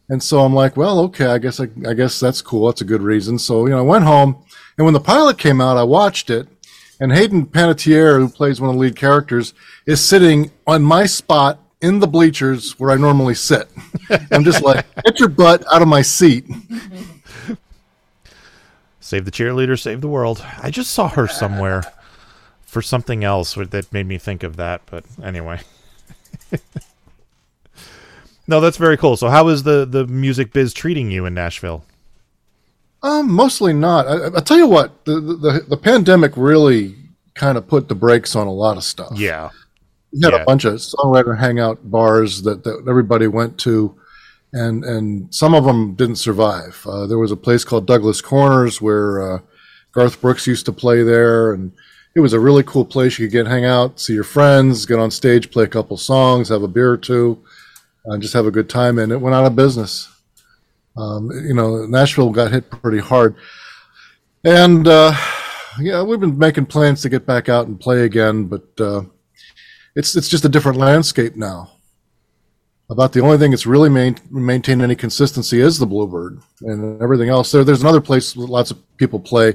[0.09, 2.67] And so I'm like, well, okay, I guess I, I guess that's cool.
[2.67, 3.39] That's a good reason.
[3.39, 4.43] So you know, I went home,
[4.79, 6.49] and when the pilot came out, I watched it,
[6.99, 9.53] and Hayden Panettiere, who plays one of the lead characters,
[9.85, 13.69] is sitting on my spot in the bleachers where I normally sit.
[14.31, 16.45] I'm just like, get your butt out of my seat.
[19.01, 20.45] Save the cheerleader, save the world.
[20.62, 21.83] I just saw her somewhere
[22.62, 25.61] for something else that made me think of that, but anyway.
[28.47, 29.16] no, that's very cool.
[29.16, 31.85] So, how is the the music biz treating you in Nashville?
[33.03, 34.07] Um, mostly not.
[34.07, 36.95] I, I- I'll tell you what, the, the the pandemic really
[37.35, 39.12] kind of put the brakes on a lot of stuff.
[39.16, 39.51] Yeah,
[40.12, 40.42] we had Yeah.
[40.42, 43.94] a bunch of songwriter hangout bars that, that everybody went to,
[44.53, 46.85] and and some of them didn't survive.
[46.87, 49.38] Uh, there was a place called Douglas Corners where uh,
[49.92, 51.73] Garth Brooks used to play there, and
[52.16, 53.18] it was a really cool place.
[53.18, 56.49] You could get hang out, see your friends, get on stage, play a couple songs,
[56.49, 57.38] have a beer or two,
[58.07, 58.99] and just have a good time.
[58.99, 60.09] And it went out of business.
[60.96, 63.37] Um, you know, Nashville got hit pretty hard,
[64.44, 65.12] and uh,
[65.79, 68.66] yeah, we've been making plans to get back out and play again, but.
[69.90, 71.70] Uh, it's it's just a different landscape now.
[72.88, 77.29] About the only thing that's really main, maintained any consistency is the Bluebird, and everything
[77.29, 77.53] else.
[77.53, 79.55] There, there's another place lots of people play.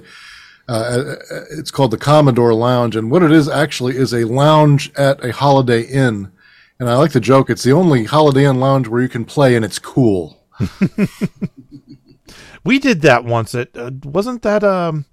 [0.67, 1.15] Uh,
[1.51, 5.33] it's called the Commodore Lounge, and what it is actually is a lounge at a
[5.33, 6.31] Holiday Inn.
[6.79, 9.55] And I like to joke, it's the only Holiday Inn lounge where you can play
[9.55, 10.43] and it's cool.
[12.65, 13.55] we did that once.
[13.55, 15.05] It uh, wasn't that um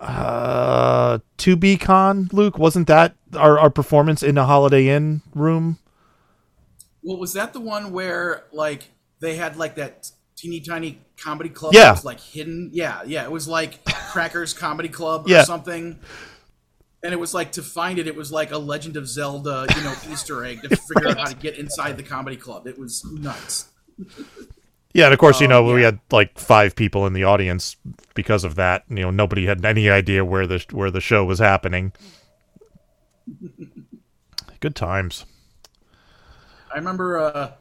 [0.00, 2.58] uh to be con Luke.
[2.58, 5.78] Wasn't that our our performance in a Holiday Inn room?
[7.02, 11.74] Well, was that the one where like they had like that teeny tiny comedy club?
[11.74, 11.84] Yeah.
[11.84, 12.70] that was, like hidden.
[12.72, 13.24] Yeah, yeah.
[13.24, 15.42] It was like Crackers Comedy Club Yeah.
[15.42, 15.98] or something.
[17.02, 19.82] And it was like to find it, it was like a Legend of Zelda, you
[19.82, 22.66] know, Easter egg to figure out how to get inside the comedy club.
[22.66, 23.68] It was nuts.
[24.92, 27.76] Yeah, and of course, you know, we had like five people in the audience
[28.14, 28.84] because of that.
[28.88, 31.92] You know, nobody had any idea where the where the show was happening.
[34.58, 35.26] Good times.
[36.72, 37.52] I remember uh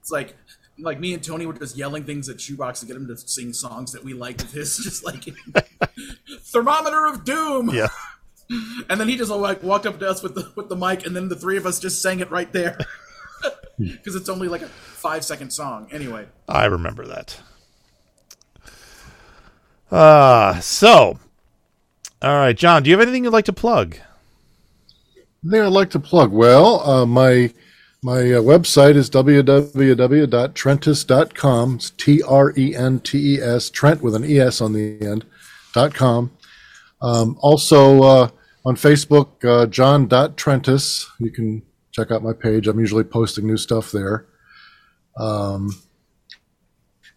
[0.00, 0.36] it's like
[0.78, 3.52] like me and Tony were just yelling things at Shoebox to get him to sing
[3.52, 5.28] songs that we liked of his, just like
[6.44, 7.70] Thermometer of Doom.
[7.70, 7.88] Yeah.
[8.88, 11.14] And then he just like walked up to us with the with the mic, and
[11.14, 12.76] then the three of us just sang it right there
[13.92, 15.88] because it's only like a five second song.
[15.90, 17.40] Anyway, I remember that.
[19.90, 21.18] Uh so
[22.22, 23.96] all right, John, do you have anything you'd like to plug?
[25.48, 26.32] thing I'd like to plug.
[26.32, 27.52] Well, uh, my
[28.02, 31.74] My uh, website is www.trentes.com.
[31.74, 34.98] It's T R E N T E S, Trent with an E S on the
[35.02, 35.26] end,
[35.74, 36.30] dot com.
[37.02, 38.28] Um, also uh,
[38.64, 41.06] on Facebook, uh, John.Trentes.
[41.18, 42.66] You can check out my page.
[42.66, 44.26] I'm usually posting new stuff there.
[45.16, 45.70] Um,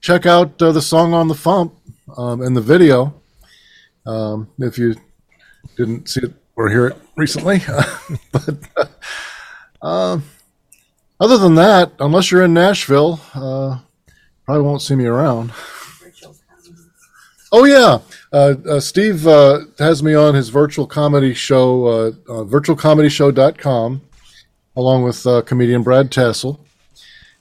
[0.01, 1.73] check out uh, the song on the Fump
[2.17, 3.13] um, and the video
[4.05, 4.95] um, if you
[5.77, 7.61] didn't see it or hear it recently.
[8.31, 8.55] but
[9.81, 10.23] uh, um,
[11.19, 13.79] other than that, unless you're in Nashville, uh,
[14.45, 15.51] probably won't see me around.
[17.55, 17.99] Oh yeah,
[18.31, 24.01] uh, uh, Steve uh, has me on his virtual comedy show, uh, uh, virtualcomedyshow.com,
[24.75, 26.59] along with uh, comedian Brad Tassell.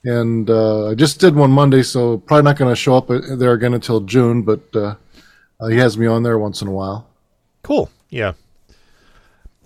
[0.04, 3.20] And uh, I just did one Monday, so probably not going to show up uh,
[3.36, 4.42] there again until June.
[4.42, 4.96] But uh,
[5.60, 7.08] uh, he has me on there once in a while.
[7.62, 7.88] Cool.
[8.10, 8.32] Yeah.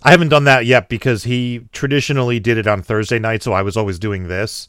[0.02, 3.62] I haven't done that yet because he traditionally did it on Thursday night, so I
[3.62, 4.68] was always doing this.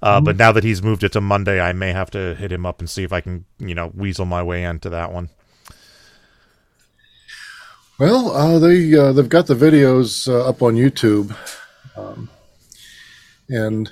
[0.00, 2.64] Uh, But now that he's moved it to Monday, I may have to hit him
[2.64, 5.28] up and see if I can, you know, weasel my way into that one.
[7.98, 11.36] Well, uh, they uh, they've got the videos uh, up on YouTube,
[12.00, 12.30] um,
[13.48, 13.90] and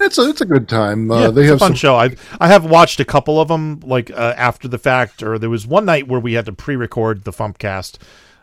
[0.00, 1.10] it's a it's a good time.
[1.10, 1.96] Uh, yeah, they it's have a fun some show.
[1.96, 5.50] I I have watched a couple of them like uh, after the fact, or there
[5.50, 7.98] was one night where we had to pre-record the Fumpcast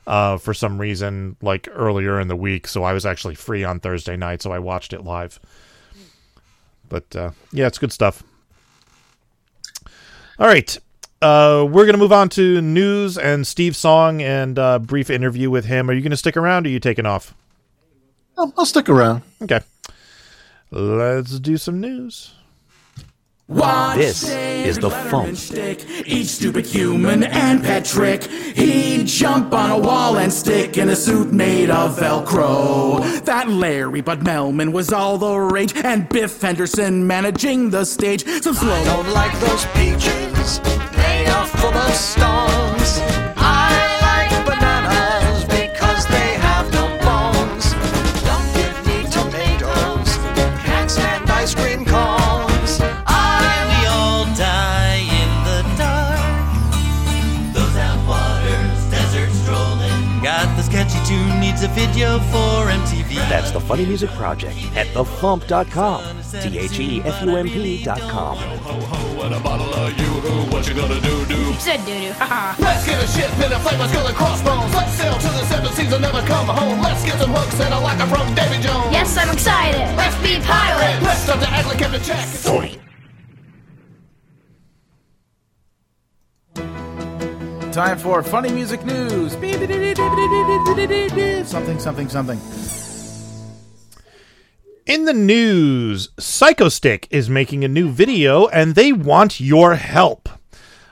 [0.08, 2.68] uh, for some reason, like earlier in the week.
[2.68, 5.40] So I was actually free on Thursday night, so I watched it live.
[6.90, 8.24] But uh, yeah, it's good stuff.
[10.40, 10.78] All right.
[11.22, 15.52] Uh, we're going to move on to news and Steve Song and uh, brief interview
[15.52, 15.88] with him.
[15.88, 17.36] Are you going to stick around or are you taking off?
[18.38, 19.24] I'll, I'll stick around.
[19.42, 19.62] Okay.
[20.72, 22.34] Let's do some news.
[23.52, 25.36] Watch This is the Letterman Fump.
[25.36, 28.24] Stick, each stupid human and pet trick.
[28.24, 33.26] He'd jump on a wall and stick in a suit made of Velcro.
[33.26, 38.24] That Larry Bud Melman was all the rage, and Biff Henderson managing the stage.
[38.42, 38.84] Some slow.
[38.86, 40.60] don't like those peaches.
[40.96, 42.71] They are full of stones.
[63.72, 66.04] Funny Music Project at thefump.com.
[66.42, 68.36] T H E F U M P.com.
[68.36, 68.52] Said
[71.06, 71.56] doo doo.
[72.60, 74.76] Let's get a ship in a flame, skull and crossbones.
[74.76, 76.82] Let's sail to the seven seas and never come home.
[76.82, 78.92] Let's get some hooks and a locker from Davy Jones.
[78.92, 79.96] Yes, I'm excited.
[79.96, 81.02] Let's be pirates.
[81.02, 82.28] Let's start to act like Captain Jack.
[87.72, 89.32] Time for funny music news.
[91.48, 92.81] Something, something, something.
[94.92, 100.28] In the news, Psychostick is making a new video and they want your help.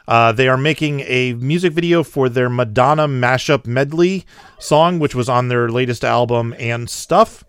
[0.07, 4.25] Uh, they are making a music video for their Madonna mashup medley
[4.57, 7.43] song, which was on their latest album and stuff.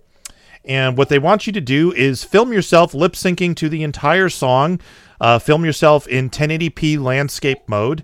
[0.65, 4.29] And what they want you to do is film yourself lip syncing to the entire
[4.29, 4.81] song,
[5.21, 8.03] uh, film yourself in 1080p landscape mode,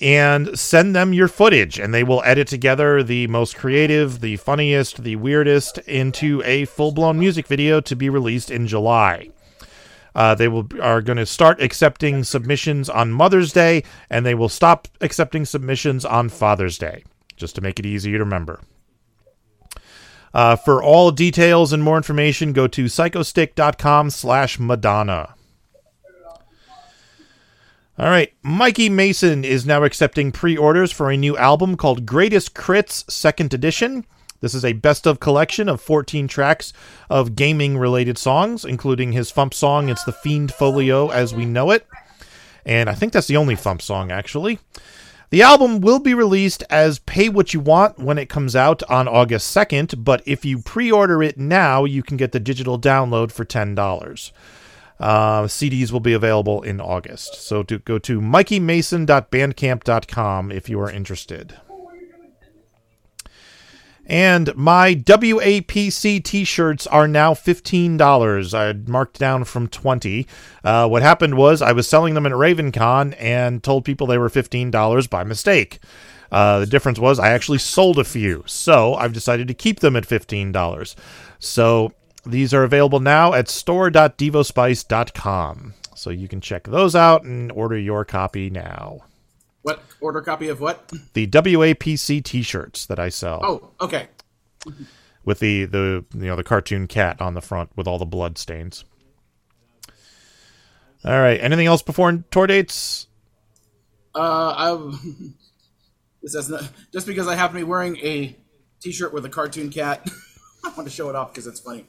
[0.00, 1.78] and send them your footage.
[1.78, 6.92] And they will edit together the most creative, the funniest, the weirdest into a full
[6.92, 9.30] blown music video to be released in July.
[10.14, 14.48] Uh, they will are going to start accepting submissions on Mother's Day, and they will
[14.48, 17.04] stop accepting submissions on Father's Day,
[17.36, 18.60] just to make it easier to remember.
[20.32, 25.34] Uh, for all details and more information, go to psychostick.com slash Madonna.
[28.00, 33.04] All right, Mikey Mason is now accepting pre-orders for a new album called Greatest Crits
[33.10, 34.06] Second Edition.
[34.40, 36.72] This is a best of collection of 14 tracks
[37.10, 41.72] of gaming related songs, including his Fump song, It's the Fiend Folio as We Know
[41.72, 41.86] It.
[42.64, 44.60] And I think that's the only Fump song, actually.
[45.28, 49.08] The album will be released as Pay What You Want when it comes out on
[49.08, 53.30] August 2nd, but if you pre order it now, you can get the digital download
[53.30, 54.32] for $10.
[55.00, 57.36] Uh, CDs will be available in August.
[57.36, 61.56] So to go to mikeymason.bandcamp.com if you are interested.
[64.06, 68.54] And my WAPC t-shirts are now $15.
[68.54, 70.26] I had marked down from 20.
[70.64, 74.28] Uh, what happened was I was selling them at RavenCon and told people they were
[74.28, 75.78] $15 by mistake.
[76.32, 79.94] Uh, the difference was I actually sold a few, so I've decided to keep them
[79.94, 80.96] at $15.
[81.38, 81.92] So
[82.24, 85.74] these are available now at store.devospice.com.
[85.94, 89.00] So you can check those out and order your copy now.
[89.62, 90.90] What order copy of what?
[91.12, 93.40] The WAPC t-shirts that I sell.
[93.42, 94.08] Oh, okay.
[95.24, 98.38] with the the you know the cartoon cat on the front with all the blood
[98.38, 98.84] stains.
[101.04, 101.38] All right.
[101.40, 103.06] Anything else before tour dates?
[104.14, 104.92] Uh, I
[106.22, 108.34] this has not, just because I happen to be wearing a
[108.80, 110.08] T-shirt with a cartoon cat.
[110.64, 111.86] I want to show it off because it's funny.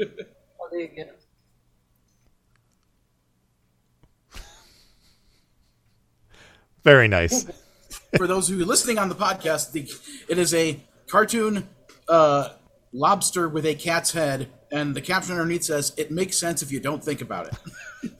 [6.84, 7.46] Very nice.
[8.16, 9.90] For those who are listening on the podcast, the,
[10.28, 11.68] it is a cartoon
[12.08, 12.50] uh,
[12.92, 16.80] lobster with a cat's head, and the caption underneath says, "It makes sense if you
[16.80, 18.12] don't think about it."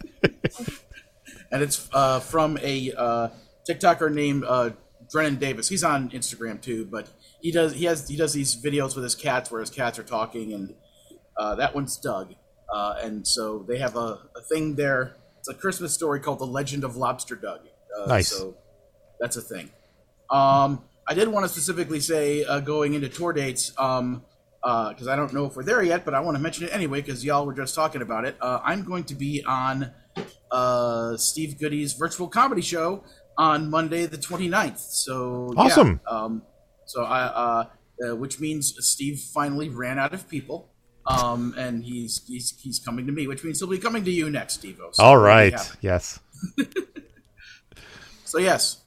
[1.51, 3.29] and it's uh, from a uh,
[3.69, 4.71] TikToker named uh,
[5.11, 5.69] Brennan Davis.
[5.69, 7.09] He's on Instagram too, but
[7.41, 10.03] he does he has he does these videos with his cats where his cats are
[10.05, 10.75] talking, and
[11.37, 12.35] uh, that one's Doug.
[12.73, 15.17] Uh, and so they have a, a thing there.
[15.39, 17.61] It's a Christmas story called "The Legend of Lobster Doug."
[17.99, 18.29] Uh, Nice.
[18.29, 18.57] So
[19.21, 19.71] that's a thing.
[20.31, 24.23] Um, I did want to specifically say uh, going into tour dates, um,
[24.63, 27.01] because I don't know if we're there yet, but I want to mention it anyway
[27.01, 28.37] because y'all were just talking about it.
[28.41, 29.91] Uh, I'm going to be on
[30.51, 33.05] uh, Steve Goodie's virtual comedy show
[33.39, 34.79] on Monday the 29th.
[34.79, 36.01] So yeah, Awesome.
[36.11, 36.43] um,
[36.89, 37.65] so I, uh,
[38.05, 40.69] uh, which means Steve finally ran out of people.
[41.07, 44.29] Um, and he's, he's he's coming to me, which means he'll be coming to you
[44.29, 44.79] next, Steve.
[44.93, 45.55] So All right.
[45.81, 46.21] Yes.
[48.29, 48.83] So yes.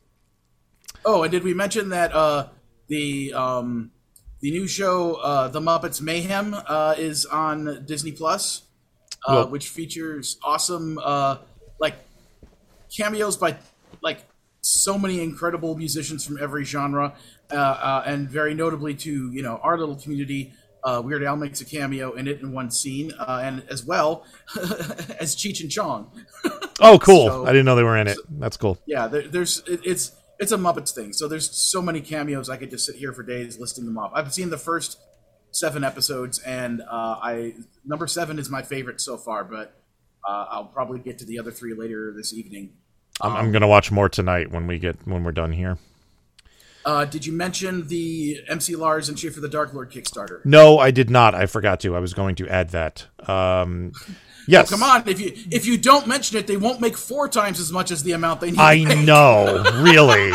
[1.03, 2.49] Oh, and did we mention that uh,
[2.89, 3.89] the um,
[4.39, 8.61] the new show, uh, The Muppets Mayhem, uh, is on Disney Plus,
[9.25, 11.37] uh, which features awesome uh,
[11.79, 11.95] like
[12.95, 13.57] cameos by
[14.03, 14.19] like
[14.61, 17.15] so many incredible musicians from every genre,
[17.53, 20.53] uh, uh, and very notably to you know our little community.
[20.83, 24.25] Uh, Weird Al makes a cameo in it in one scene, uh, and as well
[25.19, 26.11] as Cheech and Chong.
[26.83, 27.27] Oh, cool.
[27.27, 28.17] So- I didn't know they were in it.
[28.39, 28.79] That's cool.
[28.87, 31.13] Yeah, there, there's it, it's it's a Muppets thing.
[31.13, 32.49] So there's so many cameos.
[32.49, 34.11] I could just sit here for days listing them off.
[34.15, 34.97] I've seen the first
[35.51, 36.85] seven episodes, and uh,
[37.21, 37.53] I
[37.85, 39.43] number seven is my favorite so far.
[39.43, 39.79] But
[40.27, 42.73] uh, I'll probably get to the other three later this evening.
[43.21, 45.77] I'm, I'm gonna watch more tonight when we get when we're done here.
[46.83, 50.43] Uh, did you mention the MC Lars and Schaffer the Dark Lord Kickstarter?
[50.45, 51.35] No, I did not.
[51.35, 51.95] I forgot to.
[51.95, 53.05] I was going to add that.
[53.27, 53.91] Um,
[54.47, 54.69] yes.
[54.69, 57.71] Come on, if you if you don't mention it, they won't make four times as
[57.71, 58.59] much as the amount they need.
[58.59, 59.63] I know.
[59.81, 60.31] Really.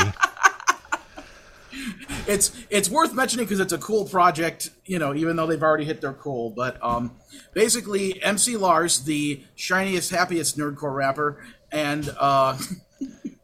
[2.26, 5.84] it's it's worth mentioning because it's a cool project, you know, even though they've already
[5.84, 6.50] hit their goal.
[6.50, 7.16] But um,
[7.54, 12.58] basically, MC Lars, the shiniest, happiest nerdcore rapper, and uh,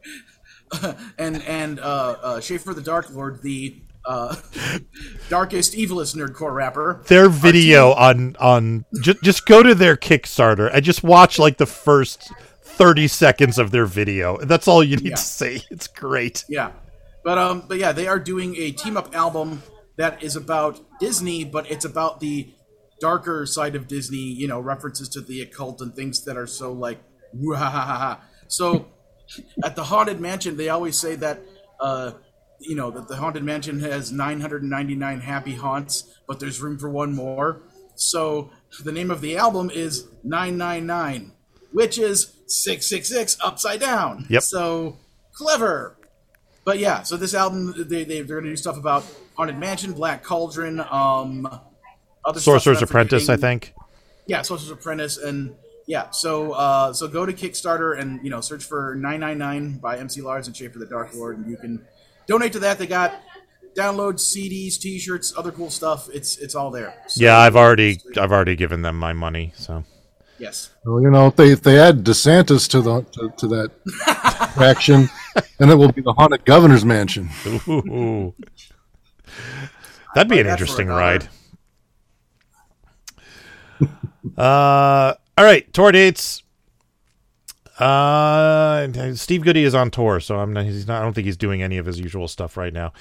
[1.17, 4.35] and and uh, uh, Schaffer the Dark Lord, the uh,
[5.29, 7.01] darkest, evilest nerdcore rapper.
[7.07, 11.65] Their video on on just just go to their Kickstarter and just watch like the
[11.65, 14.37] first thirty seconds of their video.
[14.37, 15.15] That's all you need Yeah.
[15.15, 15.61] to see.
[15.69, 16.43] It's great.
[16.49, 16.71] Yeah,
[17.23, 19.63] but um, but yeah, they are doing a team up album
[19.97, 22.53] that is about Disney, but it's about the
[22.99, 24.17] darker side of Disney.
[24.17, 26.99] You know, references to the occult and things that are so like,
[27.33, 28.87] "Wah-ha-ha-ha." so
[29.63, 31.41] at the haunted mansion, they always say that.
[31.79, 32.13] Uh,
[32.59, 37.13] you know that the haunted mansion has 999 happy haunts, but there's room for one
[37.13, 37.61] more.
[37.95, 38.51] So
[38.83, 41.31] the name of the album is 999,
[41.71, 44.25] which is 666 upside down.
[44.29, 44.43] Yep.
[44.43, 44.97] So
[45.33, 45.97] clever.
[46.65, 49.05] But yeah, so this album they, they they're gonna do stuff about
[49.35, 51.47] haunted mansion, Black Cauldron, um,
[52.23, 53.73] other Sorcerer's Apprentice, I think.
[54.27, 55.55] Yeah, Sorcerer's Apprentice, and
[55.93, 60.21] yeah, so uh, so go to Kickstarter and you know search for 999 by MC
[60.21, 61.85] Lars and Schaffer the Dark Lord, and you can
[62.25, 62.79] donate to that.
[62.79, 63.13] They got
[63.77, 66.09] downloads, CDs, T-shirts, other cool stuff.
[66.11, 66.95] It's it's all there.
[67.05, 69.53] So, Yeah, I've already I've already given them my money.
[69.55, 69.83] So
[70.39, 70.71] yes.
[70.83, 73.69] Well, you know, if they if they add DeSantis to the to, to that
[74.55, 75.09] faction,
[75.59, 77.29] then it will be the haunted governor's mansion.
[77.67, 78.33] Ooh.
[80.15, 81.29] that'd be an that for a interesting ride.
[84.39, 86.43] uh, all right, tour dates.
[87.79, 90.65] Uh, Steve Goodie is on tour, so I'm not.
[90.65, 91.01] He's not.
[91.01, 92.93] I don't think he's doing any of his usual stuff right now.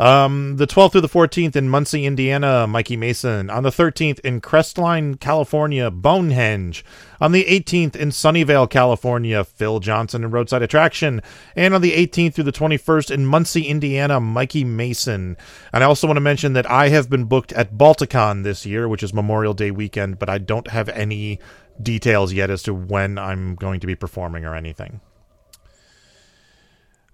[0.00, 3.50] Um, the 12th through the 14th in Muncie, Indiana, Mikey Mason.
[3.50, 6.82] On the 13th in Crestline, California, Bonehenge.
[7.20, 11.20] On the 18th in Sunnyvale, California, Phil Johnson and Roadside Attraction.
[11.54, 15.36] And on the 18th through the 21st in Muncie, Indiana, Mikey Mason.
[15.70, 18.88] And I also want to mention that I have been booked at Balticon this year,
[18.88, 21.40] which is Memorial Day weekend, but I don't have any
[21.82, 25.02] details yet as to when I'm going to be performing or anything.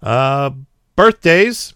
[0.01, 0.51] Uh,
[0.95, 1.75] birthdays.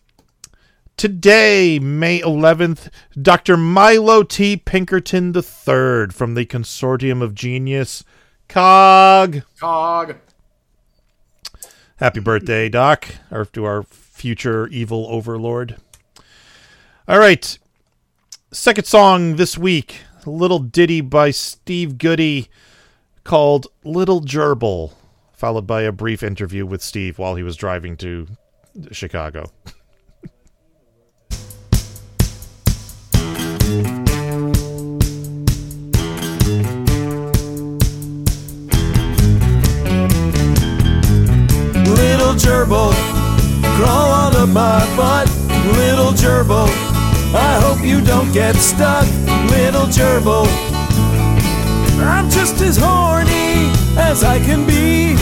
[1.01, 2.91] Today, May 11th,
[3.23, 3.57] Dr.
[3.57, 4.59] Milo T.
[4.59, 8.05] Pinkerton III from the Consortium of Genius.
[8.49, 9.41] Cog.
[9.59, 10.17] Cog.
[11.97, 15.79] Happy birthday, Doc, or to our future evil overlord.
[17.09, 17.59] All right.
[18.53, 22.51] Second song this week, a little ditty by Steve Goodie
[23.25, 24.93] called Little Gerbil,
[25.33, 28.27] followed by a brief interview with Steve while he was driving to
[28.93, 29.51] Chicago.
[42.31, 42.93] Little gerbil,
[43.75, 45.29] crawl onto my butt.
[45.75, 46.69] Little gerbil,
[47.35, 49.05] I hope you don't get stuck.
[49.51, 50.47] Little gerbil,
[51.99, 55.17] I'm just as horny as I can be.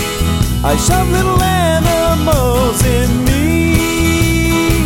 [0.62, 4.84] I shove little animals in me.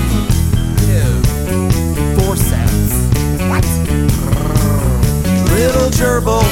[3.50, 3.64] What?
[5.50, 6.44] Little gerbil,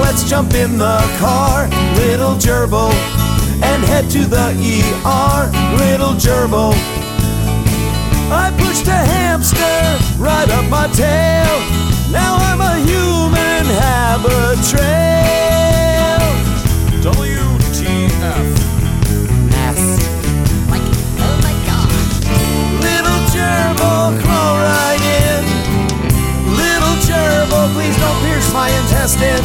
[0.00, 1.68] let's jump in the car.
[1.98, 3.17] Little gerbil
[3.68, 5.40] and head to the ER,
[5.76, 6.72] little gerbil.
[8.30, 9.78] I pushed a hamster
[10.18, 11.54] right up my tail.
[12.10, 14.98] Now I'm a human habitrail.
[17.04, 18.46] WTF.
[20.72, 20.86] Like,
[21.26, 21.88] oh my god.
[22.88, 25.42] Little gerbil, crawl right in.
[26.62, 29.44] Little gerbil, please don't pierce my intestine.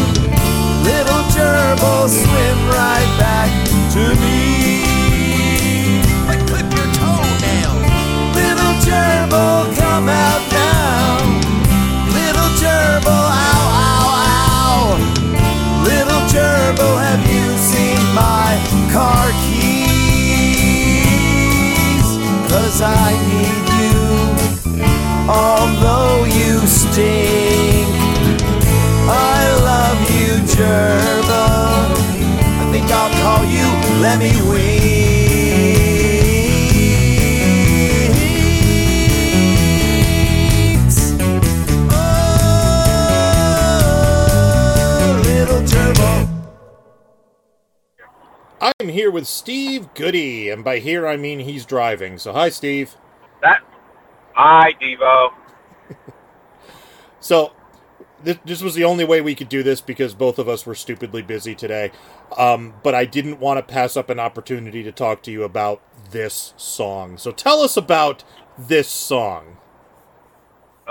[0.88, 5.62] Little gerbil, swim right back to me.
[6.26, 7.76] I clip your toenail.
[8.34, 11.22] Little gerbil, come out now.
[12.18, 14.98] Little gerbil, ow, ow, ow.
[15.86, 18.58] Little gerbil, have you seen my
[18.91, 19.68] car keys?
[22.50, 23.43] Cause I need
[34.14, 34.34] you Lemmy
[40.78, 41.14] Winks.
[44.95, 46.30] Oh, little gerbil.
[48.61, 52.18] I'm here with Steve Goodie, and by here I mean he's driving.
[52.20, 52.95] So, hi, Steve.
[53.41, 53.61] That.
[54.34, 55.34] Hi, Devo.
[57.20, 57.53] So,
[58.24, 60.76] this, this was the only way we could do this because both of us were
[60.76, 61.91] stupidly busy today.
[62.38, 65.82] Um, but I didn't want to pass up an opportunity to talk to you about
[66.11, 67.17] this song.
[67.17, 68.24] So, tell us about
[68.57, 69.57] this song.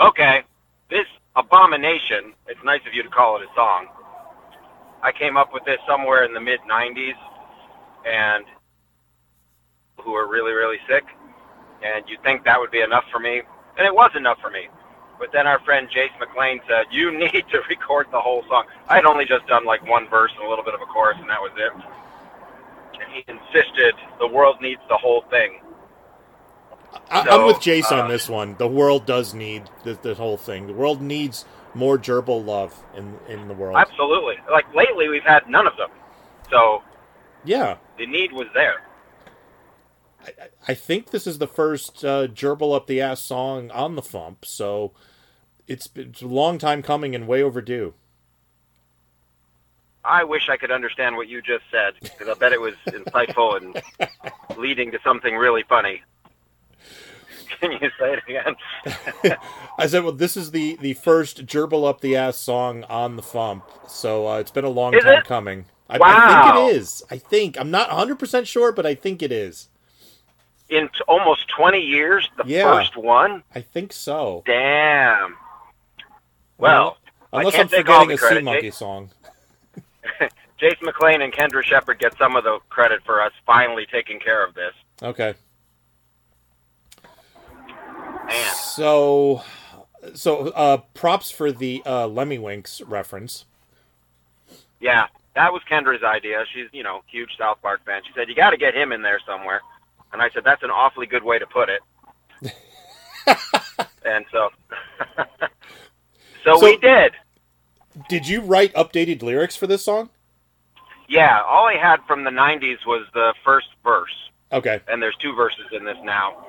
[0.01, 0.43] Okay,
[0.91, 1.07] this
[1.37, 2.35] abomination.
[2.47, 3.87] It's nice of you to call it a song.
[5.03, 7.18] I came up with this somewhere in the mid '90s,
[8.07, 8.45] and
[10.03, 11.05] who were really, really sick,
[11.83, 13.43] and you'd think that would be enough for me,
[13.76, 14.68] and it was enough for me.
[15.23, 18.97] But then our friend Jace McLean said, "You need to record the whole song." I
[18.97, 21.31] had only just done like one verse and a little bit of a chorus, and
[21.31, 21.73] that was it.
[23.01, 25.61] And he insisted the world needs the whole thing.
[27.09, 28.57] I, I'm with Jace uh, on this one.
[28.57, 30.66] The world does need the, this whole thing.
[30.66, 33.77] The world needs more gerbil love in in the world.
[33.77, 34.39] Absolutely.
[34.51, 35.91] Like lately, we've had none of them,
[36.51, 36.83] so
[37.45, 38.83] Yeah, the need was there.
[40.66, 44.45] I think this is the first uh, gerbil up the ass song on the Fump.
[44.45, 44.93] So
[45.73, 47.95] it's, it's a long time coming and way overdue.
[50.05, 53.57] I wish I could understand what you just said because I bet it was insightful
[53.57, 53.81] and
[54.59, 56.03] leading to something really funny.
[57.61, 59.37] Can you say it again?
[59.79, 63.23] I said, well, this is the the first gerbil up the ass song on the
[63.23, 63.62] Fump.
[63.89, 65.25] So uh, it's been a long Is time it?
[65.25, 65.66] coming.
[65.89, 67.03] I, I think it is.
[67.11, 69.68] I think I'm not 100 percent sure, but I think it is.
[70.68, 72.73] In t- almost 20 years, the Yeah.
[72.73, 73.45] first one?
[73.55, 74.43] I think so.
[74.47, 75.37] Damn.
[76.63, 76.97] Well,
[77.33, 79.11] I unless can't I'm take all forgetting the a sea monkey song.
[80.59, 84.45] Jason McLean and Kendra Shepard get some of the credit for us finally taking care
[84.47, 84.73] of this.
[85.03, 85.35] Okay.
[88.29, 88.55] Man.
[88.55, 89.43] So,
[90.15, 93.45] so uh, props for the uh, Lemmiwinks reference.
[94.79, 96.45] Yeah, that was Kendra's idea.
[96.55, 98.03] She's, you know, huge South Park fan.
[98.07, 99.63] She said, you got to get him in there somewhere.
[100.13, 101.83] And I said, that's an awfully good way to put it.
[104.05, 104.51] and so,
[106.45, 107.12] so, So- we did.
[108.09, 110.09] Did you write updated lyrics for this song?
[111.09, 114.14] Yeah, all I had from the 90s was the first verse.
[114.51, 114.80] Okay.
[114.88, 116.47] And there's two verses in this now.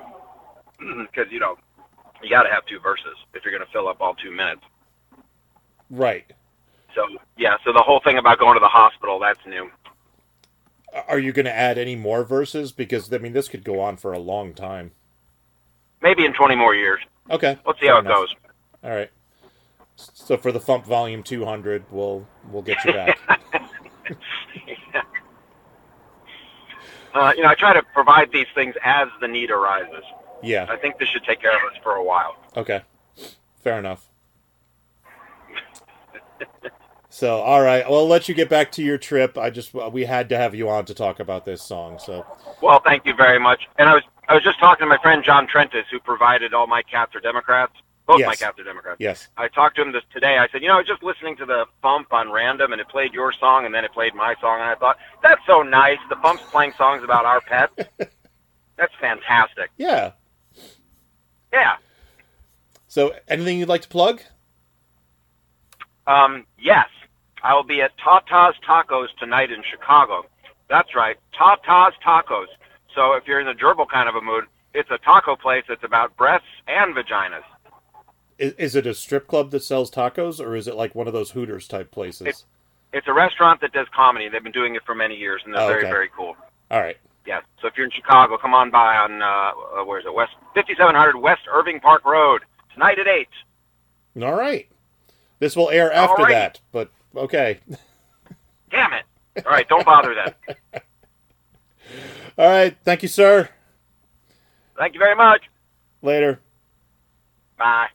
[1.11, 1.57] Because, you know,
[2.21, 4.61] you got to have two verses if you're going to fill up all two minutes.
[5.89, 6.25] Right.
[6.95, 7.05] So,
[7.37, 9.69] yeah, so the whole thing about going to the hospital, that's new.
[11.07, 12.71] Are you going to add any more verses?
[12.71, 14.91] Because I mean, this could go on for a long time.
[16.01, 16.99] Maybe in 20 more years.
[17.31, 17.57] Okay.
[17.65, 18.15] Let's see fair how it enough.
[18.17, 18.35] goes.
[18.83, 19.11] All right.
[19.95, 23.19] So for the Fump Volume 200, we'll we'll get you back.
[24.93, 25.01] yeah.
[27.13, 30.03] uh, you know, I try to provide these things as the need arises.
[30.41, 30.65] Yeah.
[30.69, 32.35] I think this should take care of us for a while.
[32.57, 32.81] Okay.
[33.63, 34.09] Fair enough.
[37.09, 37.87] so, all right.
[37.89, 39.37] Well, I'll let you get back to your trip.
[39.37, 41.99] I just uh, we had to have you on to talk about this song.
[41.99, 42.25] So.
[42.61, 43.61] Well, thank you very much.
[43.77, 46.67] And I was I was just talking to my friend John Trentes, who provided all
[46.67, 47.73] my cats are Democrats.
[48.05, 48.39] Both my Yes.
[48.39, 48.97] cats are Democrats.
[48.99, 50.37] yes, I talked to him this today.
[50.37, 52.89] I said, you know, I was just listening to the Fump on random, and it
[52.89, 55.99] played your song, and then it played my song, and I thought that's so nice.
[56.09, 57.73] The Fump's playing songs about our pets.
[58.77, 59.69] that's fantastic.
[59.77, 60.11] yeah.
[61.53, 61.75] Yeah.
[62.87, 64.21] So, anything you'd like to plug?
[66.07, 66.87] Um, yes,
[67.43, 70.25] I will be at Tata's Tacos tonight in Chicago.
[70.69, 72.47] That's right, Tata's Tacos.
[72.95, 75.83] So if you're in the gerbil kind of a mood, it's a taco place that's
[75.83, 77.43] about breasts and vaginas.
[78.37, 81.13] Is, is it a strip club that sells tacos, or is it like one of
[81.13, 82.27] those Hooters type places?
[82.27, 82.43] It-
[82.93, 84.29] It's a restaurant that does comedy.
[84.29, 85.89] They've been doing it for many years, and they're Oh, very, okay.
[85.91, 86.35] very cool.
[86.69, 86.97] all right.
[87.25, 87.39] Yeah.
[87.61, 90.13] So if you're in Chicago, come on by on uh, uh, where is it?
[90.13, 92.41] West 5700 West Irving Park Road
[92.73, 93.29] tonight at eight.
[94.21, 94.67] All right.
[95.39, 96.29] This will air after Alrighty.
[96.29, 97.59] that, but okay.
[98.71, 99.05] Damn it!
[99.45, 100.33] All right, don't bother then.
[102.37, 102.75] All right.
[102.83, 103.49] Thank you, sir.
[104.77, 105.43] Thank you very much.
[106.01, 106.39] Later.
[107.57, 107.87] Bye.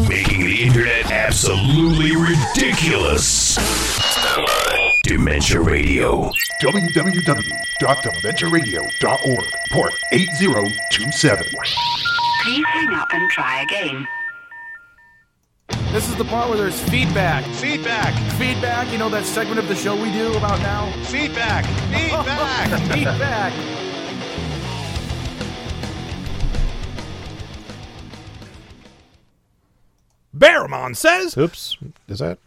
[0.00, 3.58] Making the internet absolutely ridiculous.
[5.02, 6.30] Dementia Radio.
[6.62, 11.46] www.dementiaradio.org, port 8027.
[12.42, 14.08] Please hang up and try again.
[15.92, 17.44] This is the part where there's feedback.
[17.56, 18.14] Feedback.
[18.38, 18.90] Feedback.
[18.90, 20.90] You know that segment of the show we do about now?
[21.04, 21.66] Feedback.
[21.66, 22.80] Feedback.
[22.92, 23.52] feedback.
[30.42, 31.36] Baramon says.
[31.36, 31.76] Oops.
[32.08, 32.38] Is that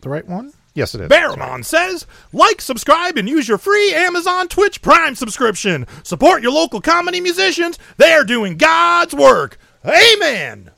[0.00, 0.52] the right one?
[0.74, 1.08] Yes, it is.
[1.08, 5.86] Baramon says, like, subscribe, and use your free Amazon Twitch Prime subscription.
[6.02, 7.78] Support your local comedy musicians.
[7.96, 9.58] They're doing God's work.
[9.86, 10.70] Amen.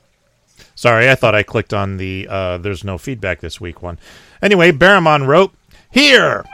[0.73, 3.99] Sorry, I thought I clicked on the uh, "There's no feedback this week" one.
[4.41, 5.51] Anyway, Baramon wrote
[5.91, 6.45] here.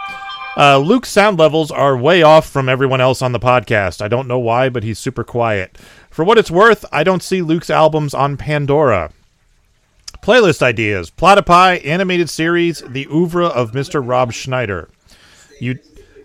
[0.57, 4.01] Uh, Luke's sound levels are way off from everyone else on the podcast.
[4.01, 5.77] I don't know why, but he's super quiet.
[6.09, 9.11] For what it's worth, I don't see Luke's albums on Pandora.
[10.25, 14.01] Playlist ideas: Platypi animated series, The oeuvre of Mr.
[14.03, 14.89] Rob Schneider.
[15.61, 15.77] You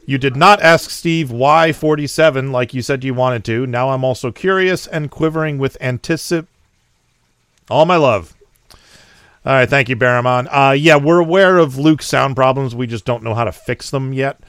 [0.07, 3.66] you did not ask Steve why 47 like you said you wanted to.
[3.66, 6.46] Now I'm also curious and quivering with anticip.
[7.68, 8.34] All my love.
[9.44, 10.48] All right, thank you, Baramon.
[10.51, 12.74] Uh, yeah, we're aware of Luke's sound problems.
[12.74, 14.40] We just don't know how to fix them yet.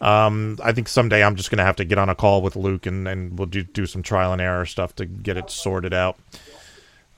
[0.00, 2.54] Um, I think someday I'm just going to have to get on a call with
[2.54, 5.92] Luke and, and we'll do, do some trial and error stuff to get it sorted
[5.92, 6.16] out.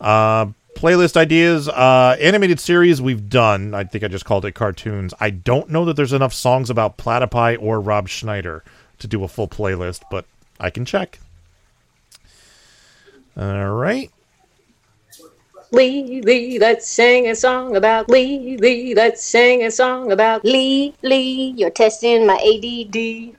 [0.01, 3.75] Uh, playlist ideas, uh, animated series we've done.
[3.75, 5.15] I think I just called it cartoons.
[5.21, 8.65] I don't know that there's enough songs about Platypi or Rob Schneider
[8.99, 10.25] to do a full playlist, but
[10.59, 11.19] I can check.
[13.37, 14.11] All right.
[15.71, 20.95] Lee, Lee, let's sing a song about Lee, Lee, let's sing a song about Lee,
[21.01, 23.39] Lee, you're testing my ADD.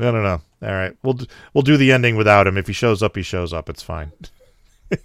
[0.00, 0.40] I don't know.
[0.62, 1.18] All right, we'll
[1.54, 2.58] we'll do the ending without him.
[2.58, 3.68] If he shows up, he shows up.
[3.68, 4.12] It's fine.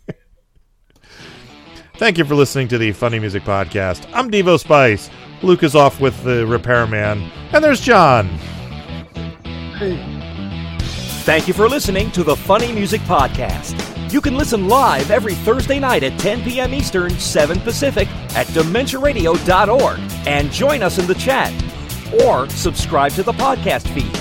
[1.98, 4.10] Thank you for listening to the Funny Music Podcast.
[4.14, 5.12] I'm Devo Spice.
[5.44, 8.28] Luke is off with the repairman, and there's John.
[9.78, 10.24] Hey.
[11.24, 14.12] Thank you for listening to the Funny Music Podcast.
[14.12, 16.74] You can listen live every Thursday night at 10 p.m.
[16.74, 21.54] Eastern, 7 Pacific at DementiaRadio.org and join us in the chat.
[22.26, 24.12] Or subscribe to the podcast feed.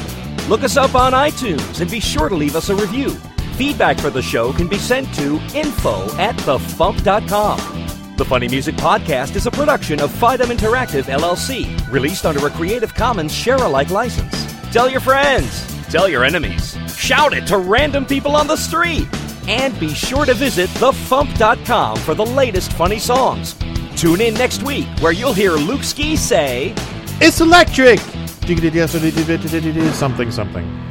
[0.48, 3.10] Look us up on iTunes and be sure to leave us a review.
[3.56, 8.16] Feedback for the show can be sent to info at thefump.com.
[8.16, 12.92] The Funny Music Podcast is a production of Fidem Interactive LLC, released under a Creative
[12.92, 14.32] Commons share-alike license.
[14.72, 19.08] Tell your friends, tell your enemies, shout it to random people on the street,
[19.48, 23.54] and be sure to visit thefump.com for the latest funny songs.
[23.96, 26.74] Tune in next week where you'll hear Luke Ski say,
[27.20, 28.00] It's electric!
[29.92, 30.81] Something, something.